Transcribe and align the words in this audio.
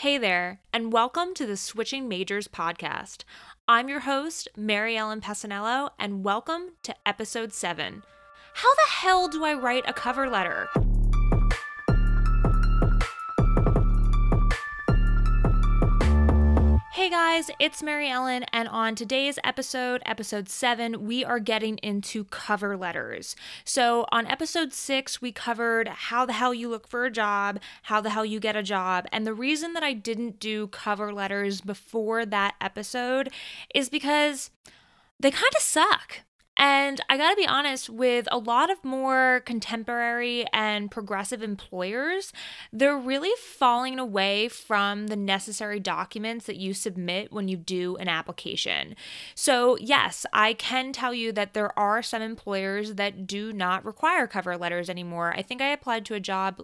Hey 0.00 0.18
there, 0.18 0.60
and 0.74 0.92
welcome 0.92 1.32
to 1.32 1.46
the 1.46 1.56
Switching 1.56 2.06
Majors 2.06 2.48
podcast. 2.48 3.24
I'm 3.66 3.88
your 3.88 4.00
host, 4.00 4.46
Mary 4.54 4.94
Ellen 4.94 5.22
Pesanello, 5.22 5.88
and 5.98 6.22
welcome 6.22 6.72
to 6.82 6.94
episode 7.06 7.54
7. 7.54 8.02
How 8.52 8.74
the 8.74 8.90
hell 8.90 9.26
do 9.26 9.42
I 9.42 9.54
write 9.54 9.84
a 9.88 9.94
cover 9.94 10.28
letter? 10.28 10.68
Hey 17.06 17.12
guys, 17.12 17.52
it's 17.60 17.84
Mary 17.84 18.10
Ellen, 18.10 18.44
and 18.52 18.66
on 18.66 18.96
today's 18.96 19.38
episode, 19.44 20.02
episode 20.04 20.48
seven, 20.48 21.06
we 21.06 21.24
are 21.24 21.38
getting 21.38 21.78
into 21.78 22.24
cover 22.24 22.76
letters. 22.76 23.36
So, 23.64 24.06
on 24.10 24.26
episode 24.26 24.72
six, 24.72 25.22
we 25.22 25.30
covered 25.30 25.86
how 25.86 26.26
the 26.26 26.32
hell 26.32 26.52
you 26.52 26.68
look 26.68 26.88
for 26.88 27.04
a 27.04 27.10
job, 27.12 27.60
how 27.84 28.00
the 28.00 28.10
hell 28.10 28.24
you 28.24 28.40
get 28.40 28.56
a 28.56 28.62
job, 28.64 29.06
and 29.12 29.24
the 29.24 29.34
reason 29.34 29.72
that 29.74 29.84
I 29.84 29.92
didn't 29.92 30.40
do 30.40 30.66
cover 30.66 31.12
letters 31.12 31.60
before 31.60 32.26
that 32.26 32.56
episode 32.60 33.30
is 33.72 33.88
because 33.88 34.50
they 35.20 35.30
kind 35.30 35.54
of 35.54 35.62
suck. 35.62 36.22
And 36.56 37.00
I 37.10 37.18
gotta 37.18 37.36
be 37.36 37.46
honest, 37.46 37.90
with 37.90 38.28
a 38.32 38.38
lot 38.38 38.70
of 38.70 38.82
more 38.84 39.42
contemporary 39.44 40.46
and 40.52 40.90
progressive 40.90 41.42
employers, 41.42 42.32
they're 42.72 42.96
really 42.96 43.32
falling 43.38 43.98
away 43.98 44.48
from 44.48 45.08
the 45.08 45.16
necessary 45.16 45.80
documents 45.80 46.46
that 46.46 46.56
you 46.56 46.72
submit 46.72 47.32
when 47.32 47.48
you 47.48 47.56
do 47.56 47.96
an 47.96 48.08
application. 48.08 48.96
So, 49.34 49.76
yes, 49.78 50.24
I 50.32 50.54
can 50.54 50.92
tell 50.92 51.12
you 51.12 51.30
that 51.32 51.52
there 51.52 51.78
are 51.78 52.02
some 52.02 52.22
employers 52.22 52.94
that 52.94 53.26
do 53.26 53.52
not 53.52 53.84
require 53.84 54.26
cover 54.26 54.56
letters 54.56 54.88
anymore. 54.88 55.34
I 55.36 55.42
think 55.42 55.60
I 55.60 55.68
applied 55.68 56.06
to 56.06 56.14
a 56.14 56.20
job 56.20 56.62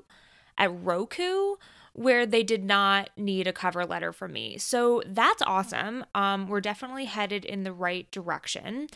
at 0.56 0.72
Roku 0.82 1.56
where 1.94 2.24
they 2.24 2.42
did 2.42 2.64
not 2.64 3.10
need 3.16 3.46
a 3.46 3.52
cover 3.52 3.84
letter 3.84 4.12
from 4.12 4.32
me. 4.32 4.56
So 4.56 5.02
that's 5.06 5.42
awesome. 5.42 6.04
Um, 6.14 6.48
we're 6.48 6.62
definitely 6.62 7.04
headed 7.04 7.44
in 7.44 7.64
the 7.64 7.72
right 7.72 8.10
direction. 8.10 8.88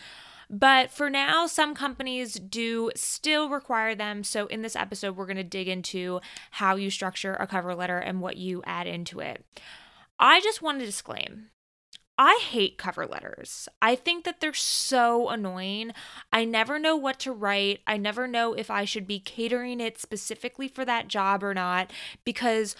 But 0.49 0.91
for 0.91 1.11
now, 1.11 1.47
some 1.47 1.75
companies 1.75 2.35
do 2.35 2.91
still 2.95 3.49
require 3.49 3.95
them. 3.95 4.23
So 4.25 4.47
in 4.47 4.63
this 4.63 4.77
episode, 4.77 5.17
we're 5.17 5.27
going 5.27 5.37
to 5.37 5.45
dig 5.45 5.69
into 5.69 6.21
how 6.53 6.77
you 6.77 6.91
structure 6.91 7.35
a 7.35 7.47
cover 7.47 7.75
letter 7.75 7.99
and 7.99 8.21
what 8.21 8.37
you 8.37 8.63
add 8.65 8.87
into 8.87 9.21
it. 9.21 9.45
I 10.19 10.41
just 10.41 10.63
want 10.63 10.79
to 10.79 10.87
disclaim 10.87 11.51
I 12.19 12.41
hate 12.49 12.79
cover 12.79 13.07
letters. 13.07 13.69
I 13.83 13.95
think 13.95 14.25
that 14.25 14.41
they're 14.41 14.55
so 14.55 15.29
annoying. 15.29 15.93
I 16.33 16.47
never 16.47 16.79
know 16.79 16.97
what 16.97 17.19
to 17.21 17.33
write. 17.33 17.81
I 17.87 17.99
never 17.99 18.27
know 18.27 18.55
if 18.55 18.71
I 18.71 18.87
should 18.87 19.07
be 19.07 19.21
catering 19.21 19.81
it 19.81 20.01
specifically 20.01 20.67
for 20.67 20.85
that 20.87 21.09
job 21.09 21.45
or 21.45 21.53
not 21.53 21.93
because 22.25 22.75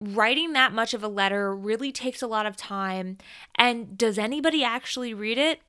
writing 0.00 0.54
that 0.54 0.72
much 0.72 0.94
of 0.94 1.02
a 1.02 1.08
letter 1.08 1.54
really 1.54 1.92
takes 1.92 2.22
a 2.22 2.26
lot 2.26 2.46
of 2.46 2.56
time. 2.56 3.18
And 3.56 3.98
does 3.98 4.18
anybody 4.18 4.64
actually 4.64 5.12
read 5.12 5.36
it? 5.36 5.60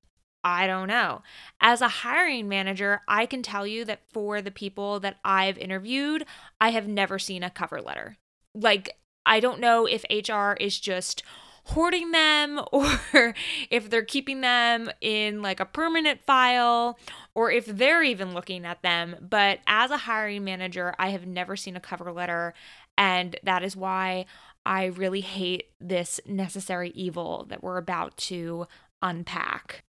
I 0.44 0.68
don't 0.68 0.88
know. 0.88 1.22
As 1.60 1.82
a 1.82 1.88
hiring 1.88 2.48
manager, 2.48 3.02
I 3.08 3.26
can 3.26 3.44
tell 3.44 3.68
you 3.68 3.84
that 3.86 4.02
for 4.12 4.42
the 4.42 4.52
people 4.52 5.00
that 5.02 5.18
I've 5.24 5.58
interviewed, 5.58 6.26
I 6.62 6.70
have 6.70 6.88
never 6.88 7.20
seen 7.20 7.44
a 7.44 7.50
cover 7.50 7.82
letter. 7.82 8.18
Like, 8.56 8.98
I 9.26 9.40
don't 9.40 9.60
know 9.60 9.86
if 9.86 10.06
HR 10.10 10.54
is 10.54 10.80
just 10.80 11.24
hoarding 11.66 12.12
them 12.12 12.60
or 12.72 13.36
if 13.70 13.90
they're 13.90 14.04
keeping 14.04 14.42
them 14.42 14.90
in 15.02 15.42
like 15.42 15.60
a 15.60 15.66
permanent 15.66 16.22
file 16.26 16.98
or 17.36 17.52
if 17.52 17.66
they're 17.66 18.04
even 18.04 18.34
looking 18.34 18.66
at 18.66 18.82
them. 18.82 19.16
But 19.22 19.60
as 19.68 19.92
a 19.92 19.98
hiring 19.98 20.44
manager, 20.44 20.96
I 20.98 21.10
have 21.10 21.28
never 21.28 21.56
seen 21.56 21.76
a 21.76 21.82
cover 21.82 22.12
letter. 22.12 22.54
And 22.98 23.38
that 23.44 23.64
is 23.64 23.76
why 23.76 24.26
I 24.66 24.86
really 24.86 25.22
hate 25.22 25.70
this 25.80 26.20
necessary 26.26 26.92
evil 26.92 27.46
that 27.50 27.64
we're 27.64 27.78
about 27.78 28.18
to 28.18 28.68
unpack. 29.02 29.84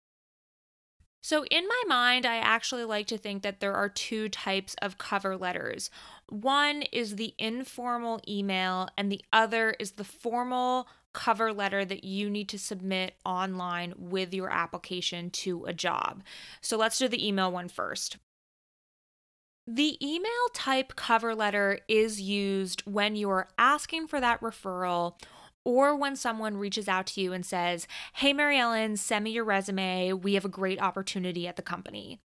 So, 1.23 1.45
in 1.51 1.69
my 1.69 1.83
mind, 1.87 2.25
I 2.25 2.37
actually 2.37 2.85
like 2.85 3.07
to 3.09 3.19
think 3.19 3.43
that 3.43 3.61
there 3.61 3.75
are 3.75 3.91
two 3.91 4.29
types 4.29 4.75
of 4.81 4.97
cover 4.97 5.37
letters. 5.37 5.91
One 6.29 6.83
is 6.93 7.17
the 7.17 7.35
informal 7.39 8.21
email, 8.27 8.89
and 8.97 9.13
the 9.13 9.23
other 9.33 9.75
is 9.79 9.93
the 9.93 10.05
formal 10.05 10.89
cover 11.13 11.53
letter 11.53 11.85
that 11.85 12.05
you 12.05 12.31
need 12.31 12.49
to 12.49 12.59
submit 12.59 13.15
online 13.25 13.93
with 13.99 14.33
your 14.33 14.51
application 14.51 15.29
to 15.31 15.67
a 15.67 15.75
job. 15.75 16.23
So, 16.63 16.79
let's 16.79 16.99
do 16.99 17.07
the 17.07 17.27
email 17.27 17.53
one 17.53 17.69
first. 17.69 18.17
The 19.67 19.99
email 20.05 20.49
type 20.55 20.97
cover 20.97 21.35
letter 21.35 21.81
is 21.87 22.21
used 22.21 22.81
when 22.87 23.15
you're 23.15 23.49
asking 23.59 24.09
for 24.09 24.21
that 24.21 24.41
referral 24.41 25.15
or 25.71 25.95
when 25.95 26.17
someone 26.17 26.57
reaches 26.57 26.89
out 26.89 27.07
to 27.07 27.21
you 27.21 27.33
and 27.33 27.47
says, 27.47 27.87
Hey, 28.15 28.33
Mary 28.33 28.59
Ellen, 28.59 28.97
send 28.97 29.25
me 29.25 29.31
your 29.31 29.45
resume. 29.45 30.13
We 30.13 30.35
have 30.35 30.45
a 30.45 30.49
great 30.49 30.83
opportunity 30.83 31.47
at 31.47 31.57
the 31.57 31.63
company. 31.63 32.21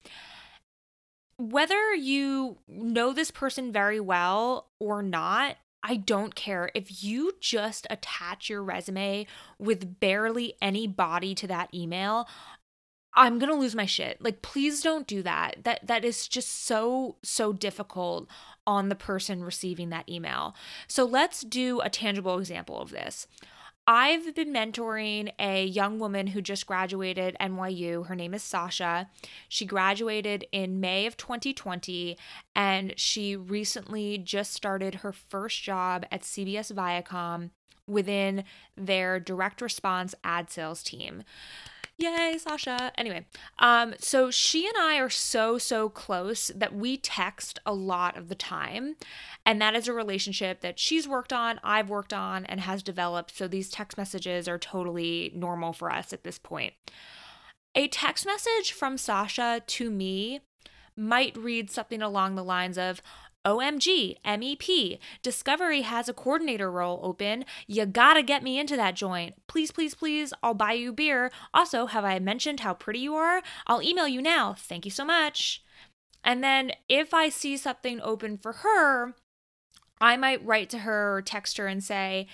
Whether 1.37 1.94
you 1.94 2.59
know 2.66 3.12
this 3.12 3.31
person 3.31 3.72
very 3.72 4.00
well 4.00 4.71
or 4.81 5.03
not, 5.03 5.56
I 5.82 5.97
don't 5.97 6.34
care. 6.34 6.71
If 6.75 7.05
you 7.05 7.32
just 7.41 7.87
attach 7.91 8.49
your 8.49 8.62
resume 8.62 9.27
with 9.59 10.00
barely 10.00 10.55
any 10.62 10.87
body 10.87 11.34
to 11.34 11.47
that 11.49 11.75
email, 11.75 12.26
I'm 13.12 13.38
going 13.38 13.50
to 13.50 13.59
lose 13.59 13.75
my 13.75 13.87
shit. 13.87 14.22
Like 14.22 14.41
please 14.41 14.81
don't 14.81 15.06
do 15.06 15.22
that. 15.22 15.65
That 15.65 15.87
that 15.87 16.05
is 16.05 16.26
just 16.26 16.65
so 16.65 17.16
so 17.22 17.53
difficult 17.53 18.28
on 18.66 18.88
the 18.88 18.94
person 18.94 19.44
receiving 19.44 19.91
that 19.91 20.08
email. 20.08 20.54
So 20.88 21.04
let's 21.04 21.42
do 21.42 21.80
a 21.80 21.91
tangible 21.91 22.38
example 22.38 22.80
of 22.80 22.91
this. 22.91 23.26
I've 23.86 24.34
been 24.34 24.52
mentoring 24.52 25.32
a 25.38 25.66
young 25.66 25.98
woman 25.98 26.28
who 26.28 26.41
just 26.41 26.66
graduated 26.66 27.36
NYU. 27.38 28.06
Her 28.06 28.14
name 28.14 28.32
is 28.32 28.42
Sasha. 28.42 29.10
She 29.50 29.66
graduated 29.66 30.47
in 30.52 30.80
May 30.80 31.04
of 31.04 31.19
2020 31.19 32.16
and 32.56 32.94
she 32.97 33.36
recently 33.36 34.16
just 34.16 34.54
started 34.54 34.96
her 34.96 35.12
first 35.12 35.62
job 35.62 36.06
at 36.10 36.22
CBS 36.22 36.72
Viacom 36.72 37.50
within 37.86 38.44
their 38.75 39.20
direct 39.20 39.60
response 39.60 40.14
ad 40.25 40.50
sales 40.50 40.82
team. 40.82 41.22
Yay, 41.97 42.37
Sasha. 42.38 42.91
Anyway, 42.99 43.25
um, 43.60 43.94
so 43.99 44.31
she 44.31 44.66
and 44.66 44.77
I 44.77 44.99
are 44.99 45.10
so, 45.10 45.59
so 45.59 45.88
close 45.88 46.50
that 46.55 46.75
we 46.75 46.97
text 46.97 47.60
a 47.65 47.72
lot 47.72 48.16
of 48.16 48.28
the 48.28 48.34
time. 48.34 48.97
And 49.47 49.60
that 49.62 49.77
is 49.77 49.87
a 49.87 49.93
relationship 49.93 50.60
that 50.60 50.78
she's 50.78 51.06
worked 51.06 51.32
on, 51.32 51.60
I've 51.62 51.88
worked 51.88 52.12
on, 52.12 52.47
and 52.47 52.60
has 52.60 52.82
developed. 52.82 53.37
So 53.37 53.47
these 53.47 53.71
text 53.71 53.97
messages 53.97 54.49
are 54.49 54.59
totally 54.59 55.31
normal 55.37 55.72
for 55.72 55.91
us 55.91 56.12
at 56.12 56.25
this 56.25 56.38
point. 56.38 56.75
A 57.77 57.87
text 57.88 58.26
message 58.26 58.72
from 58.72 58.99
Sasha 58.99 59.62
to 59.65 59.91
me 59.91 60.41
might 60.97 61.37
read 61.37 61.71
something 61.71 62.03
along 62.03 62.34
the 62.34 62.44
lines 62.44 62.78
of, 62.78 63.03
OMG, 63.44 64.16
MEP, 64.25 64.99
Discovery 65.22 65.82
has 65.82 66.09
a 66.09 66.15
coordinator 66.15 66.71
role 66.71 67.00
open. 67.03 67.44
You 67.66 67.87
gotta 67.87 68.22
get 68.22 68.43
me 68.43 68.59
into 68.59 68.77
that 68.77 68.94
joint. 68.94 69.34
Please, 69.47 69.71
please, 69.71 69.94
please, 69.94 70.32
I'll 70.43 70.55
buy 70.55 70.72
you 70.72 70.93
beer. 70.93 71.31
Also, 71.53 71.87
have 71.87 72.05
I 72.05 72.19
mentioned 72.19 72.60
how 72.60 72.75
pretty 72.75 73.00
you 73.00 73.15
are? 73.15 73.43
I'll 73.66 73.82
email 73.82 74.09
you 74.09 74.22
now. 74.22 74.55
Thank 74.55 74.84
you 74.84 74.91
so 74.91 75.05
much. 75.05 75.62
And 76.22 76.43
then 76.43 76.72
if 76.88 77.12
I 77.12 77.28
see 77.28 77.56
something 77.56 78.00
open 78.00 78.38
for 78.38 78.53
her, 78.53 79.15
I 80.00 80.16
might 80.16 80.44
write 80.44 80.71
to 80.71 80.78
her 80.78 81.16
or 81.16 81.22
text 81.22 81.59
her 81.59 81.66
and 81.66 81.84
say, 81.84 82.26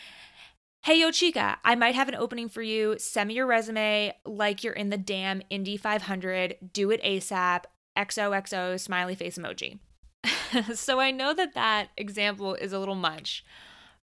Hey, 0.82 1.00
yo, 1.00 1.10
chica, 1.10 1.58
I 1.62 1.74
might 1.74 1.94
have 1.94 2.08
an 2.08 2.14
opening 2.14 2.48
for 2.48 2.62
you. 2.62 2.96
Send 2.98 3.28
me 3.28 3.34
your 3.34 3.46
resume 3.46 4.14
like 4.24 4.64
you're 4.64 4.72
in 4.72 4.88
the 4.88 4.96
damn 4.96 5.42
Indy 5.50 5.76
500. 5.76 6.56
Do 6.72 6.90
it 6.90 7.02
ASAP. 7.02 7.64
XOXO 7.98 8.80
smiley 8.80 9.14
face 9.14 9.36
emoji. 9.36 9.78
so 10.74 11.00
I 11.00 11.10
know 11.10 11.34
that 11.34 11.54
that 11.54 11.88
example 11.96 12.54
is 12.54 12.72
a 12.72 12.78
little 12.78 12.94
much, 12.94 13.44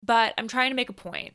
but 0.04 0.34
I'm 0.38 0.48
trying 0.48 0.72
to 0.72 0.76
make 0.76 0.90
a 0.90 0.94
point. 0.94 1.34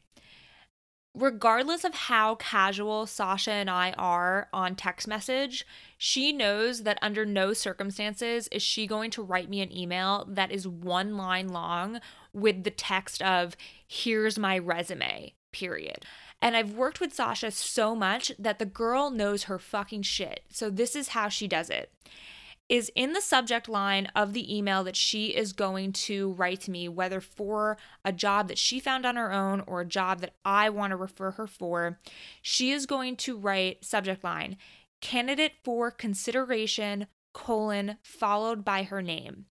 Regardless 1.12 1.82
of 1.82 1.92
how 1.92 2.36
casual 2.36 3.04
Sasha 3.04 3.50
and 3.50 3.68
I 3.68 3.92
are 3.98 4.48
on 4.52 4.76
text 4.76 5.08
message, 5.08 5.66
she 5.98 6.32
knows 6.32 6.84
that 6.84 7.00
under 7.02 7.26
no 7.26 7.52
circumstances 7.52 8.48
is 8.52 8.62
she 8.62 8.86
going 8.86 9.10
to 9.12 9.22
write 9.22 9.50
me 9.50 9.60
an 9.60 9.76
email 9.76 10.24
that 10.28 10.52
is 10.52 10.68
one 10.68 11.16
line 11.16 11.48
long 11.48 12.00
with 12.32 12.62
the 12.62 12.70
text 12.70 13.20
of, 13.22 13.56
here's 13.88 14.38
my 14.38 14.56
resume, 14.56 15.34
period. 15.50 16.04
And 16.40 16.56
I've 16.56 16.74
worked 16.74 17.00
with 17.00 17.12
Sasha 17.12 17.50
so 17.50 17.96
much 17.96 18.30
that 18.38 18.60
the 18.60 18.64
girl 18.64 19.10
knows 19.10 19.44
her 19.44 19.58
fucking 19.58 20.02
shit. 20.02 20.44
So 20.48 20.70
this 20.70 20.94
is 20.94 21.08
how 21.08 21.28
she 21.28 21.48
does 21.48 21.70
it 21.70 21.92
is 22.70 22.90
in 22.94 23.12
the 23.14 23.20
subject 23.20 23.68
line 23.68 24.06
of 24.14 24.32
the 24.32 24.56
email 24.56 24.84
that 24.84 24.94
she 24.94 25.26
is 25.26 25.52
going 25.52 25.92
to 25.92 26.32
write 26.34 26.60
to 26.60 26.70
me, 26.70 26.88
whether 26.88 27.20
for 27.20 27.76
a 28.04 28.12
job 28.12 28.46
that 28.46 28.58
she 28.58 28.78
found 28.78 29.04
on 29.04 29.16
her 29.16 29.32
own 29.32 29.60
or 29.66 29.80
a 29.80 29.86
job 29.86 30.20
that 30.20 30.34
I 30.44 30.70
want 30.70 30.92
to 30.92 30.96
refer 30.96 31.32
her 31.32 31.48
for. 31.48 31.98
She 32.40 32.70
is 32.70 32.86
going 32.86 33.16
to 33.16 33.36
write 33.36 33.84
subject 33.84 34.22
line 34.22 34.56
candidate 35.00 35.54
for 35.64 35.90
consideration 35.90 37.06
colon 37.32 37.96
followed 38.02 38.64
by 38.64 38.84
her 38.84 39.02
name. 39.02 39.46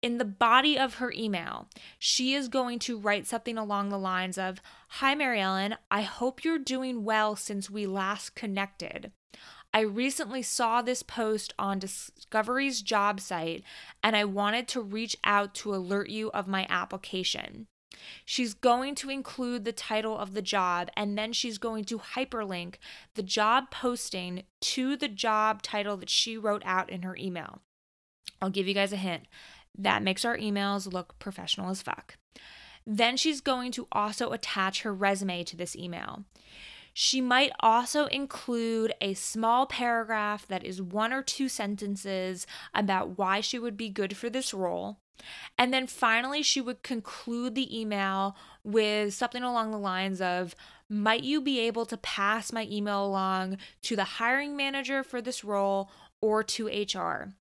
in 0.00 0.18
the 0.18 0.24
body 0.24 0.78
of 0.78 0.94
her 0.94 1.12
email, 1.16 1.68
she 1.98 2.34
is 2.34 2.48
going 2.48 2.78
to 2.78 2.98
write 2.98 3.26
something 3.26 3.58
along 3.58 3.88
the 3.88 3.98
lines 3.98 4.38
of 4.38 4.62
Hi, 4.88 5.14
Mary 5.14 5.40
Ellen, 5.40 5.74
I 5.90 6.02
hope 6.02 6.44
you're 6.44 6.58
doing 6.58 7.02
well 7.02 7.34
since 7.34 7.68
we 7.68 7.86
last 7.86 8.36
connected. 8.36 9.10
I 9.78 9.82
recently 9.82 10.42
saw 10.42 10.82
this 10.82 11.04
post 11.04 11.54
on 11.56 11.78
Discovery's 11.78 12.82
job 12.82 13.20
site 13.20 13.62
and 14.02 14.16
I 14.16 14.24
wanted 14.24 14.66
to 14.68 14.80
reach 14.80 15.16
out 15.22 15.54
to 15.54 15.72
alert 15.72 16.10
you 16.10 16.32
of 16.32 16.48
my 16.48 16.66
application. 16.68 17.68
She's 18.24 18.54
going 18.54 18.96
to 18.96 19.08
include 19.08 19.64
the 19.64 19.70
title 19.70 20.18
of 20.18 20.34
the 20.34 20.42
job 20.42 20.90
and 20.96 21.16
then 21.16 21.32
she's 21.32 21.58
going 21.58 21.84
to 21.84 22.00
hyperlink 22.00 22.78
the 23.14 23.22
job 23.22 23.70
posting 23.70 24.42
to 24.62 24.96
the 24.96 25.06
job 25.06 25.62
title 25.62 25.96
that 25.98 26.10
she 26.10 26.36
wrote 26.36 26.64
out 26.64 26.90
in 26.90 27.02
her 27.02 27.14
email. 27.14 27.60
I'll 28.42 28.50
give 28.50 28.66
you 28.66 28.74
guys 28.74 28.92
a 28.92 28.96
hint. 28.96 29.28
That 29.78 30.02
makes 30.02 30.24
our 30.24 30.36
emails 30.36 30.92
look 30.92 31.20
professional 31.20 31.70
as 31.70 31.82
fuck. 31.82 32.16
Then 32.84 33.16
she's 33.16 33.40
going 33.40 33.70
to 33.72 33.86
also 33.92 34.32
attach 34.32 34.82
her 34.82 34.92
resume 34.92 35.44
to 35.44 35.56
this 35.56 35.76
email. 35.76 36.24
She 37.00 37.20
might 37.20 37.52
also 37.60 38.06
include 38.06 38.92
a 39.00 39.14
small 39.14 39.66
paragraph 39.66 40.48
that 40.48 40.64
is 40.64 40.82
one 40.82 41.12
or 41.12 41.22
two 41.22 41.48
sentences 41.48 42.44
about 42.74 43.16
why 43.16 43.40
she 43.40 43.56
would 43.56 43.76
be 43.76 43.88
good 43.88 44.16
for 44.16 44.28
this 44.28 44.52
role. 44.52 44.98
And 45.56 45.72
then 45.72 45.86
finally, 45.86 46.42
she 46.42 46.60
would 46.60 46.82
conclude 46.82 47.54
the 47.54 47.80
email 47.80 48.36
with 48.64 49.14
something 49.14 49.44
along 49.44 49.70
the 49.70 49.78
lines 49.78 50.20
of 50.20 50.56
Might 50.88 51.22
you 51.22 51.40
be 51.40 51.60
able 51.60 51.86
to 51.86 51.96
pass 51.98 52.52
my 52.52 52.66
email 52.68 53.06
along 53.06 53.58
to 53.82 53.94
the 53.94 54.02
hiring 54.18 54.56
manager 54.56 55.04
for 55.04 55.22
this 55.22 55.44
role 55.44 55.92
or 56.20 56.42
to 56.42 56.66
HR? 56.66 57.32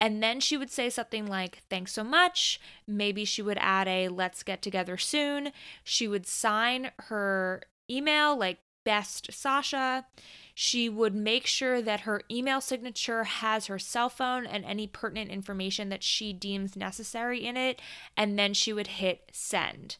And 0.00 0.24
then 0.24 0.40
she 0.40 0.56
would 0.56 0.72
say 0.72 0.90
something 0.90 1.28
like, 1.28 1.62
Thanks 1.70 1.92
so 1.92 2.02
much. 2.02 2.58
Maybe 2.84 3.24
she 3.24 3.42
would 3.42 3.58
add 3.60 3.86
a 3.86 4.08
Let's 4.08 4.42
get 4.42 4.60
together 4.60 4.96
soon. 4.96 5.52
She 5.84 6.08
would 6.08 6.26
sign 6.26 6.90
her 6.98 7.62
email 7.88 8.36
like 8.36 8.58
Best 8.84 9.32
Sasha. 9.32 10.06
She 10.54 10.88
would 10.88 11.14
make 11.14 11.46
sure 11.46 11.82
that 11.82 12.00
her 12.00 12.22
email 12.30 12.60
signature 12.60 13.24
has 13.24 13.66
her 13.66 13.78
cell 13.78 14.08
phone 14.08 14.46
and 14.46 14.64
any 14.64 14.86
pertinent 14.86 15.30
information 15.30 15.88
that 15.88 16.02
she 16.02 16.32
deems 16.32 16.76
necessary 16.76 17.44
in 17.44 17.56
it, 17.56 17.80
and 18.16 18.38
then 18.38 18.54
she 18.54 18.72
would 18.72 18.86
hit 18.86 19.30
send. 19.32 19.96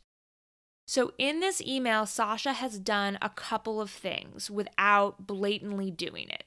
So, 0.87 1.13
in 1.19 1.41
this 1.41 1.63
email, 1.63 2.05
Sasha 2.05 2.53
has 2.53 2.79
done 2.79 3.19
a 3.23 3.31
couple 3.31 3.81
of 3.81 3.91
things 3.91 4.51
without 4.51 5.27
blatantly 5.27 5.91
doing 5.91 6.29
it. 6.29 6.45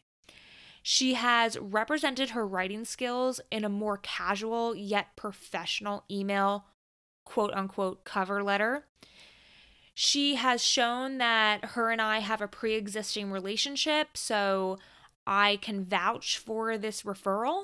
She 0.83 1.15
has 1.15 1.57
represented 1.57 2.29
her 2.29 2.47
writing 2.47 2.85
skills 2.85 3.41
in 3.51 3.65
a 3.65 3.69
more 3.69 3.97
casual 3.97 4.73
yet 4.73 5.17
professional 5.17 6.05
email, 6.09 6.65
quote 7.25 7.51
unquote, 7.53 8.05
cover 8.05 8.41
letter. 8.41 8.85
She 9.99 10.35
has 10.35 10.63
shown 10.63 11.17
that 11.17 11.71
her 11.73 11.89
and 11.89 11.99
I 11.99 12.19
have 12.19 12.39
a 12.39 12.47
pre 12.47 12.75
existing 12.75 13.31
relationship, 13.31 14.15
so 14.15 14.77
I 15.25 15.57
can 15.59 15.83
vouch 15.83 16.37
for 16.37 16.77
this 16.77 17.01
referral. 17.01 17.63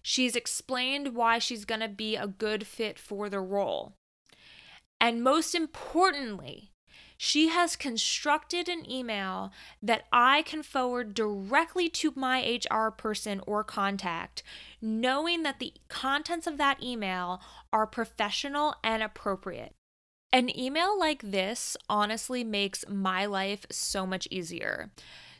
She's 0.00 0.34
explained 0.34 1.14
why 1.14 1.38
she's 1.38 1.66
going 1.66 1.82
to 1.82 1.88
be 1.88 2.16
a 2.16 2.26
good 2.26 2.66
fit 2.66 2.98
for 2.98 3.28
the 3.28 3.40
role. 3.40 3.92
And 4.98 5.22
most 5.22 5.54
importantly, 5.54 6.70
she 7.18 7.48
has 7.48 7.76
constructed 7.76 8.66
an 8.66 8.90
email 8.90 9.52
that 9.82 10.04
I 10.10 10.40
can 10.40 10.62
forward 10.62 11.12
directly 11.12 11.90
to 11.90 12.14
my 12.16 12.58
HR 12.72 12.88
person 12.88 13.42
or 13.46 13.62
contact, 13.62 14.42
knowing 14.80 15.42
that 15.42 15.58
the 15.58 15.74
contents 15.88 16.46
of 16.46 16.56
that 16.56 16.82
email 16.82 17.42
are 17.74 17.86
professional 17.86 18.76
and 18.82 19.02
appropriate. 19.02 19.74
An 20.34 20.58
email 20.58 20.98
like 20.98 21.22
this 21.22 21.76
honestly 21.88 22.42
makes 22.42 22.84
my 22.88 23.24
life 23.24 23.66
so 23.70 24.04
much 24.04 24.26
easier. 24.32 24.90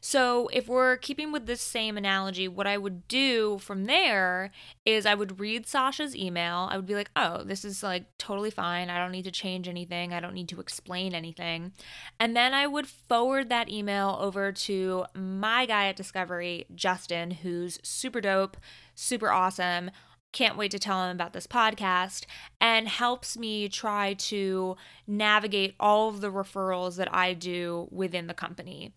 So, 0.01 0.49
if 0.53 0.69
we're 0.69 0.99
keeping 0.99 1.33
with 1.33 1.47
this 1.47 1.63
same 1.63 1.97
analogy, 1.97 2.47
what 2.47 2.69
I 2.69 2.79
would 2.79 3.09
do 3.09 3.59
from 3.59 3.87
there 3.87 4.53
is 4.85 5.05
I 5.05 5.15
would 5.15 5.41
read 5.41 5.67
Sasha's 5.67 6.15
email. 6.15 6.69
I 6.71 6.77
would 6.77 6.87
be 6.87 6.95
like, 6.95 7.11
oh, 7.17 7.43
this 7.43 7.65
is 7.65 7.83
like 7.83 8.05
totally 8.19 8.51
fine. 8.53 8.89
I 8.89 8.99
don't 8.99 9.11
need 9.11 9.25
to 9.25 9.33
change 9.33 9.67
anything. 9.67 10.13
I 10.13 10.21
don't 10.21 10.35
need 10.35 10.51
to 10.51 10.61
explain 10.61 11.13
anything. 11.13 11.73
And 12.21 12.37
then 12.37 12.55
I 12.55 12.69
would 12.69 12.87
forward 12.87 13.49
that 13.49 13.69
email 13.69 14.17
over 14.21 14.53
to 14.53 15.07
my 15.13 15.67
guy 15.67 15.89
at 15.89 15.97
Discovery, 15.97 16.67
Justin, 16.73 17.33
who's 17.33 17.81
super 17.83 18.21
dope, 18.21 18.59
super 18.95 19.33
awesome 19.33 19.91
can't 20.35 20.59
wait 20.59 20.73
to 20.73 20.79
tell 20.79 21.03
him 21.03 21.11
about 21.11 21.33
this 21.33 21.47
podcast 21.47 22.27
and 22.61 22.89
helps 22.89 23.39
me 23.39 23.69
try 23.71 24.13
to 24.15 24.77
navigate 25.07 25.75
all 25.81 26.11
of 26.11 26.21
the 26.21 26.31
referrals 26.31 26.97
that 26.97 27.15
I 27.15 27.33
do 27.33 27.89
within 27.91 28.27
the 28.27 28.35
company. 28.35 28.93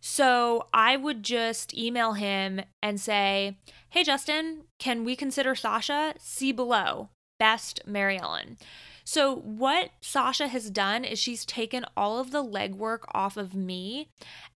So 0.00 0.66
I 0.74 0.96
would 0.96 1.22
just 1.22 1.76
email 1.78 2.14
him 2.14 2.62
and 2.82 3.00
say, 3.00 3.58
Hey, 3.90 4.02
Justin, 4.02 4.64
can 4.80 5.04
we 5.04 5.14
consider 5.14 5.54
Sasha? 5.54 6.14
See 6.18 6.50
below. 6.50 7.10
Best 7.42 7.80
Mary 7.84 8.20
Ellen. 8.20 8.56
So, 9.02 9.34
what 9.34 9.90
Sasha 10.00 10.46
has 10.46 10.70
done 10.70 11.04
is 11.04 11.18
she's 11.18 11.44
taken 11.44 11.84
all 11.96 12.20
of 12.20 12.30
the 12.30 12.44
legwork 12.44 13.00
off 13.12 13.36
of 13.36 13.52
me 13.52 14.10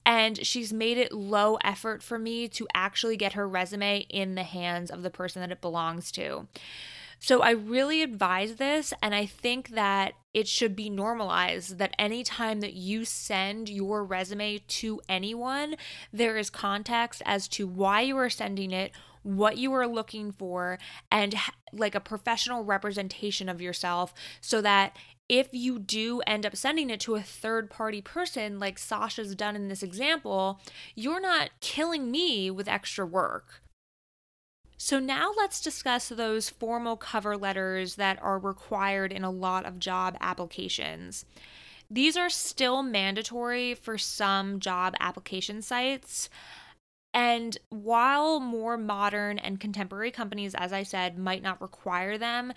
and 0.05 0.45
she's 0.45 0.71
made 0.71 0.99
it 0.99 1.11
low 1.11 1.55
effort 1.63 2.03
for 2.03 2.19
me 2.19 2.47
to 2.49 2.67
actually 2.75 3.17
get 3.17 3.33
her 3.33 3.49
resume 3.49 4.05
in 4.07 4.35
the 4.35 4.43
hands 4.43 4.91
of 4.91 5.01
the 5.01 5.09
person 5.09 5.39
that 5.41 5.51
it 5.51 5.61
belongs 5.61 6.11
to. 6.11 6.47
So 7.17 7.41
I 7.41 7.51
really 7.51 8.03
advise 8.03 8.57
this, 8.57 8.93
and 9.01 9.15
I 9.15 9.25
think 9.25 9.69
that 9.69 10.13
it 10.31 10.47
should 10.47 10.75
be 10.75 10.91
normalized 10.91 11.79
that 11.79 11.95
anytime 11.97 12.59
that 12.59 12.73
you 12.73 13.03
send 13.03 13.67
your 13.67 14.03
resume 14.03 14.59
to 14.59 15.01
anyone, 15.09 15.75
there 16.13 16.37
is 16.37 16.51
context 16.51 17.23
as 17.25 17.47
to 17.47 17.65
why 17.65 18.01
you 18.01 18.15
are 18.17 18.29
sending 18.29 18.69
it, 18.69 18.91
what 19.25 19.57
you 19.57 19.73
are 19.73 19.87
looking 19.87 20.31
for, 20.31 20.77
and 21.11 21.33
like 21.73 21.95
a 21.95 21.99
professional 21.99 22.63
representation 22.63 23.49
of 23.49 23.59
yourself 23.59 24.13
so 24.39 24.61
that 24.61 24.95
if 25.27 25.49
you 25.51 25.79
do 25.79 26.21
end 26.27 26.45
up 26.45 26.55
sending 26.55 26.91
it 26.91 26.99
to 27.01 27.15
a 27.15 27.21
third 27.21 27.69
party 27.69 28.01
person, 28.01 28.59
like 28.59 28.77
Sasha's 28.77 29.35
done 29.35 29.55
in 29.55 29.67
this 29.67 29.81
example, 29.81 30.61
you're 30.93 31.19
not 31.19 31.49
killing 31.59 32.11
me 32.11 32.51
with 32.51 32.67
extra 32.67 33.05
work. 33.05 33.63
So, 34.77 34.99
now 34.99 35.31
let's 35.35 35.61
discuss 35.61 36.09
those 36.09 36.49
formal 36.49 36.97
cover 36.97 37.37
letters 37.37 37.95
that 37.95 38.21
are 38.21 38.37
required 38.37 39.11
in 39.11 39.23
a 39.23 39.31
lot 39.31 39.65
of 39.65 39.79
job 39.79 40.17
applications. 40.19 41.25
These 41.89 42.17
are 42.17 42.29
still 42.29 42.83
mandatory 42.83 43.73
for 43.73 43.97
some 43.97 44.59
job 44.59 44.93
application 44.99 45.61
sites. 45.61 46.29
And 47.15 47.57
while 47.69 48.41
more 48.41 48.77
modern 48.77 49.39
and 49.39 49.57
contemporary 49.57 50.11
companies, 50.11 50.53
as 50.53 50.73
I 50.73 50.83
said, 50.83 51.17
might 51.17 51.41
not 51.41 51.61
require 51.61 52.17
them, 52.17 52.51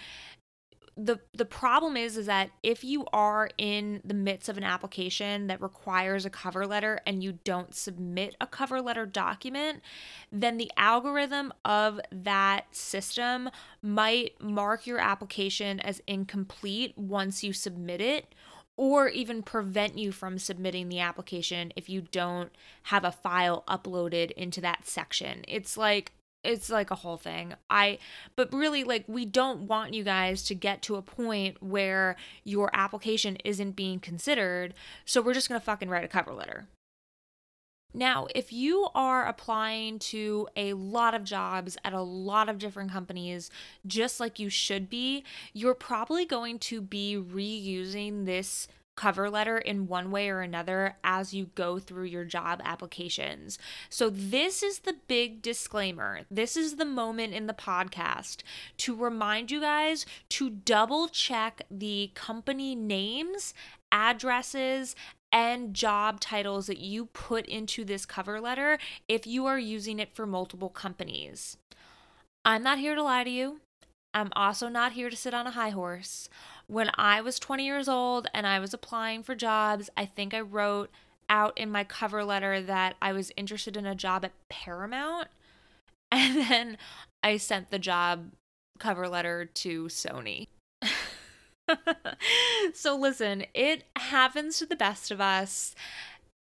the 0.98 1.20
the 1.32 1.44
problem 1.44 1.96
is 1.96 2.16
is 2.16 2.26
that 2.26 2.50
if 2.64 2.82
you 2.82 3.06
are 3.12 3.48
in 3.56 4.00
the 4.04 4.14
midst 4.14 4.48
of 4.48 4.56
an 4.56 4.64
application 4.64 5.46
that 5.46 5.62
requires 5.62 6.26
a 6.26 6.30
cover 6.30 6.66
letter 6.66 6.98
and 7.06 7.22
you 7.22 7.38
don't 7.44 7.72
submit 7.72 8.34
a 8.40 8.48
cover 8.48 8.82
letter 8.82 9.06
document 9.06 9.80
then 10.32 10.56
the 10.56 10.72
algorithm 10.76 11.52
of 11.64 12.00
that 12.10 12.74
system 12.74 13.48
might 13.80 14.32
mark 14.42 14.88
your 14.88 14.98
application 14.98 15.78
as 15.80 16.02
incomplete 16.08 16.98
once 16.98 17.44
you 17.44 17.52
submit 17.52 18.00
it 18.00 18.34
or 18.78 19.08
even 19.08 19.42
prevent 19.42 19.98
you 19.98 20.12
from 20.12 20.38
submitting 20.38 20.88
the 20.88 21.00
application 21.00 21.72
if 21.76 21.90
you 21.90 22.00
don't 22.00 22.50
have 22.84 23.04
a 23.04 23.12
file 23.12 23.64
uploaded 23.68 24.30
into 24.30 24.60
that 24.62 24.86
section. 24.86 25.44
It's 25.46 25.76
like 25.76 26.12
it's 26.44 26.70
like 26.70 26.92
a 26.92 26.94
whole 26.94 27.16
thing. 27.16 27.54
I 27.68 27.98
but 28.36 28.52
really 28.52 28.84
like 28.84 29.04
we 29.08 29.26
don't 29.26 29.62
want 29.62 29.94
you 29.94 30.04
guys 30.04 30.44
to 30.44 30.54
get 30.54 30.80
to 30.82 30.94
a 30.94 31.02
point 31.02 31.60
where 31.60 32.16
your 32.44 32.70
application 32.72 33.36
isn't 33.44 33.72
being 33.72 33.98
considered, 33.98 34.72
so 35.04 35.20
we're 35.20 35.34
just 35.34 35.48
going 35.48 35.60
to 35.60 35.64
fucking 35.64 35.90
write 35.90 36.04
a 36.04 36.08
cover 36.08 36.32
letter. 36.32 36.68
Now, 37.94 38.26
if 38.34 38.52
you 38.52 38.88
are 38.94 39.26
applying 39.26 39.98
to 40.00 40.46
a 40.56 40.74
lot 40.74 41.14
of 41.14 41.24
jobs 41.24 41.78
at 41.84 41.94
a 41.94 42.02
lot 42.02 42.48
of 42.48 42.58
different 42.58 42.92
companies, 42.92 43.50
just 43.86 44.20
like 44.20 44.38
you 44.38 44.50
should 44.50 44.90
be, 44.90 45.24
you're 45.54 45.74
probably 45.74 46.26
going 46.26 46.58
to 46.60 46.82
be 46.82 47.16
reusing 47.16 48.26
this 48.26 48.68
cover 48.98 49.30
letter 49.30 49.56
in 49.56 49.86
one 49.86 50.10
way 50.10 50.28
or 50.28 50.40
another 50.40 50.96
as 51.04 51.32
you 51.32 51.46
go 51.54 51.78
through 51.78 52.04
your 52.04 52.24
job 52.24 52.60
applications. 52.64 53.56
So, 53.88 54.10
this 54.10 54.60
is 54.62 54.80
the 54.80 54.96
big 55.06 55.40
disclaimer. 55.40 56.22
This 56.30 56.56
is 56.56 56.76
the 56.76 56.84
moment 56.84 57.32
in 57.32 57.46
the 57.46 57.54
podcast 57.54 58.42
to 58.78 58.96
remind 58.96 59.52
you 59.52 59.60
guys 59.60 60.04
to 60.30 60.50
double 60.50 61.06
check 61.06 61.62
the 61.70 62.10
company 62.14 62.74
names, 62.74 63.54
addresses, 63.92 64.96
and 65.32 65.74
job 65.74 66.20
titles 66.20 66.66
that 66.66 66.78
you 66.78 67.06
put 67.06 67.46
into 67.46 67.84
this 67.84 68.06
cover 68.06 68.40
letter 68.40 68.78
if 69.08 69.26
you 69.26 69.46
are 69.46 69.58
using 69.58 69.98
it 69.98 70.14
for 70.14 70.26
multiple 70.26 70.70
companies. 70.70 71.56
I'm 72.44 72.62
not 72.62 72.78
here 72.78 72.94
to 72.94 73.02
lie 73.02 73.24
to 73.24 73.30
you. 73.30 73.60
I'm 74.14 74.30
also 74.34 74.68
not 74.68 74.92
here 74.92 75.10
to 75.10 75.16
sit 75.16 75.34
on 75.34 75.46
a 75.46 75.52
high 75.52 75.70
horse. 75.70 76.28
When 76.66 76.90
I 76.94 77.20
was 77.20 77.38
20 77.38 77.64
years 77.64 77.88
old 77.88 78.26
and 78.32 78.46
I 78.46 78.58
was 78.58 78.72
applying 78.72 79.22
for 79.22 79.34
jobs, 79.34 79.90
I 79.96 80.06
think 80.06 80.32
I 80.32 80.40
wrote 80.40 80.90
out 81.28 81.56
in 81.58 81.70
my 81.70 81.84
cover 81.84 82.24
letter 82.24 82.62
that 82.62 82.96
I 83.02 83.12
was 83.12 83.32
interested 83.36 83.76
in 83.76 83.86
a 83.86 83.94
job 83.94 84.24
at 84.24 84.32
Paramount. 84.48 85.28
And 86.10 86.36
then 86.36 86.78
I 87.22 87.36
sent 87.36 87.70
the 87.70 87.78
job 87.78 88.32
cover 88.78 89.10
letter 89.10 89.44
to 89.44 89.84
Sony. 89.88 90.46
so 92.74 92.96
listen, 92.96 93.44
it 93.54 93.84
happens 93.96 94.58
to 94.58 94.66
the 94.66 94.76
best 94.76 95.10
of 95.10 95.20
us. 95.20 95.74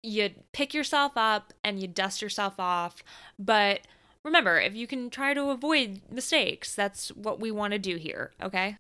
You 0.04 0.32
pick 0.52 0.74
yourself 0.74 1.14
up 1.16 1.54
and 1.64 1.82
you 1.82 1.88
dust 1.88 2.22
yourself 2.22 2.60
off, 2.60 3.04
but 3.40 3.82
remember, 4.24 4.60
if 4.60 4.76
you 4.76 4.88
can 4.88 5.10
try 5.10 5.34
to 5.34 5.50
avoid 5.50 6.02
mistakes, 6.12 6.76
that's 6.76 7.10
what 7.10 7.40
we 7.40 7.52
want 7.52 7.74
to 7.74 7.80
do 7.80 7.96
here, 7.96 8.32
okay? 8.42 8.78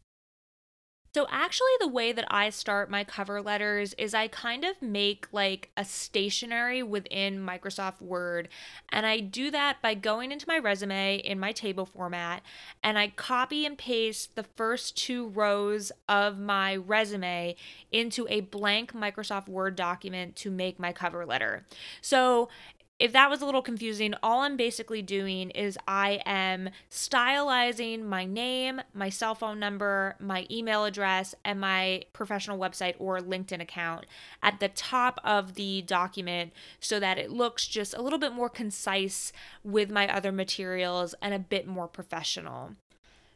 So, 1.15 1.25
actually, 1.31 1.71
the 1.79 1.87
way 1.87 2.11
that 2.11 2.25
I 2.29 2.49
start 2.49 2.89
my 2.89 3.05
cover 3.05 3.41
letters 3.41 3.93
is 3.93 4.13
I 4.13 4.27
kind 4.27 4.65
of 4.65 4.81
make 4.81 5.29
like 5.31 5.71
a 5.77 5.85
stationery 5.85 6.83
within 6.83 7.39
Microsoft 7.39 8.01
Word. 8.01 8.49
And 8.89 9.05
I 9.05 9.21
do 9.21 9.49
that 9.51 9.81
by 9.81 9.93
going 9.93 10.33
into 10.33 10.45
my 10.45 10.57
resume 10.57 11.19
in 11.19 11.39
my 11.39 11.53
table 11.53 11.85
format 11.85 12.41
and 12.83 12.99
I 12.99 13.07
copy 13.07 13.65
and 13.65 13.77
paste 13.77 14.35
the 14.35 14.43
first 14.43 14.97
two 14.97 15.29
rows 15.29 15.89
of 16.09 16.37
my 16.37 16.75
resume 16.75 17.55
into 17.93 18.27
a 18.29 18.41
blank 18.41 18.91
Microsoft 18.91 19.47
Word 19.47 19.77
document 19.77 20.35
to 20.35 20.51
make 20.51 20.79
my 20.79 20.91
cover 20.91 21.25
letter. 21.25 21.65
So, 22.01 22.49
if 22.97 23.11
that 23.11 23.29
was 23.29 23.41
a 23.41 23.45
little 23.45 23.61
confusing, 23.61 24.13
all 24.23 24.41
I'm 24.41 24.55
basically 24.55 25.01
doing 25.01 25.49
is 25.49 25.77
I 25.85 26.21
am 26.25 26.69
stylizing 26.89 28.03
my 28.03 28.23
name, 28.23 28.81
my 28.93 29.09
cell 29.09 29.35
phone 29.35 29.59
number, 29.59 30.15
my 30.19 30.47
email 30.49 30.85
address, 30.85 31.35
and 31.43 31.59
my 31.59 32.03
professional 32.13 32.57
website 32.57 32.95
or 32.97 33.19
LinkedIn 33.19 33.61
account 33.61 34.05
at 34.41 34.61
the 34.61 34.69
top 34.69 35.19
of 35.25 35.55
the 35.55 35.81
document 35.81 36.53
so 36.79 36.97
that 37.01 37.17
it 37.17 37.31
looks 37.31 37.67
just 37.67 37.93
a 37.93 38.01
little 38.01 38.19
bit 38.19 38.31
more 38.31 38.49
concise 38.49 39.33
with 39.61 39.91
my 39.91 40.07
other 40.07 40.31
materials 40.31 41.13
and 41.21 41.33
a 41.33 41.39
bit 41.39 41.67
more 41.67 41.89
professional. 41.89 42.75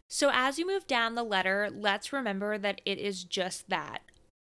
So, 0.08 0.32
as 0.34 0.58
you 0.58 0.66
move 0.66 0.88
down 0.88 1.14
the 1.14 1.24
letter, 1.24 1.70
let's 1.72 2.12
remember 2.14 2.58
that 2.58 2.82
it 2.86 2.98
is 2.98 3.24
just 3.24 3.70
that 3.70 4.02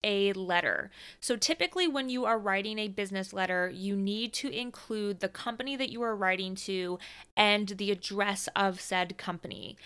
a 0.05 0.33
letter. 0.33 0.91
So, 1.21 1.37
typically, 1.37 1.89
when 1.89 2.09
you 2.09 2.25
are 2.25 2.39
writing 2.39 2.79
a 2.79 2.89
business 2.89 3.33
letter, 3.33 3.71
you 3.73 3.97
need 3.97 4.33
to 4.35 4.51
include 4.51 5.21
the 5.21 5.29
company 5.29 5.77
that 5.77 5.91
you 5.91 6.03
are 6.03 6.17
writing 6.17 6.55
to 6.57 6.99
and 7.37 7.69
the 7.69 7.91
address 7.91 8.49
of 8.55 8.81
said 8.81 9.17
company. 9.19 9.77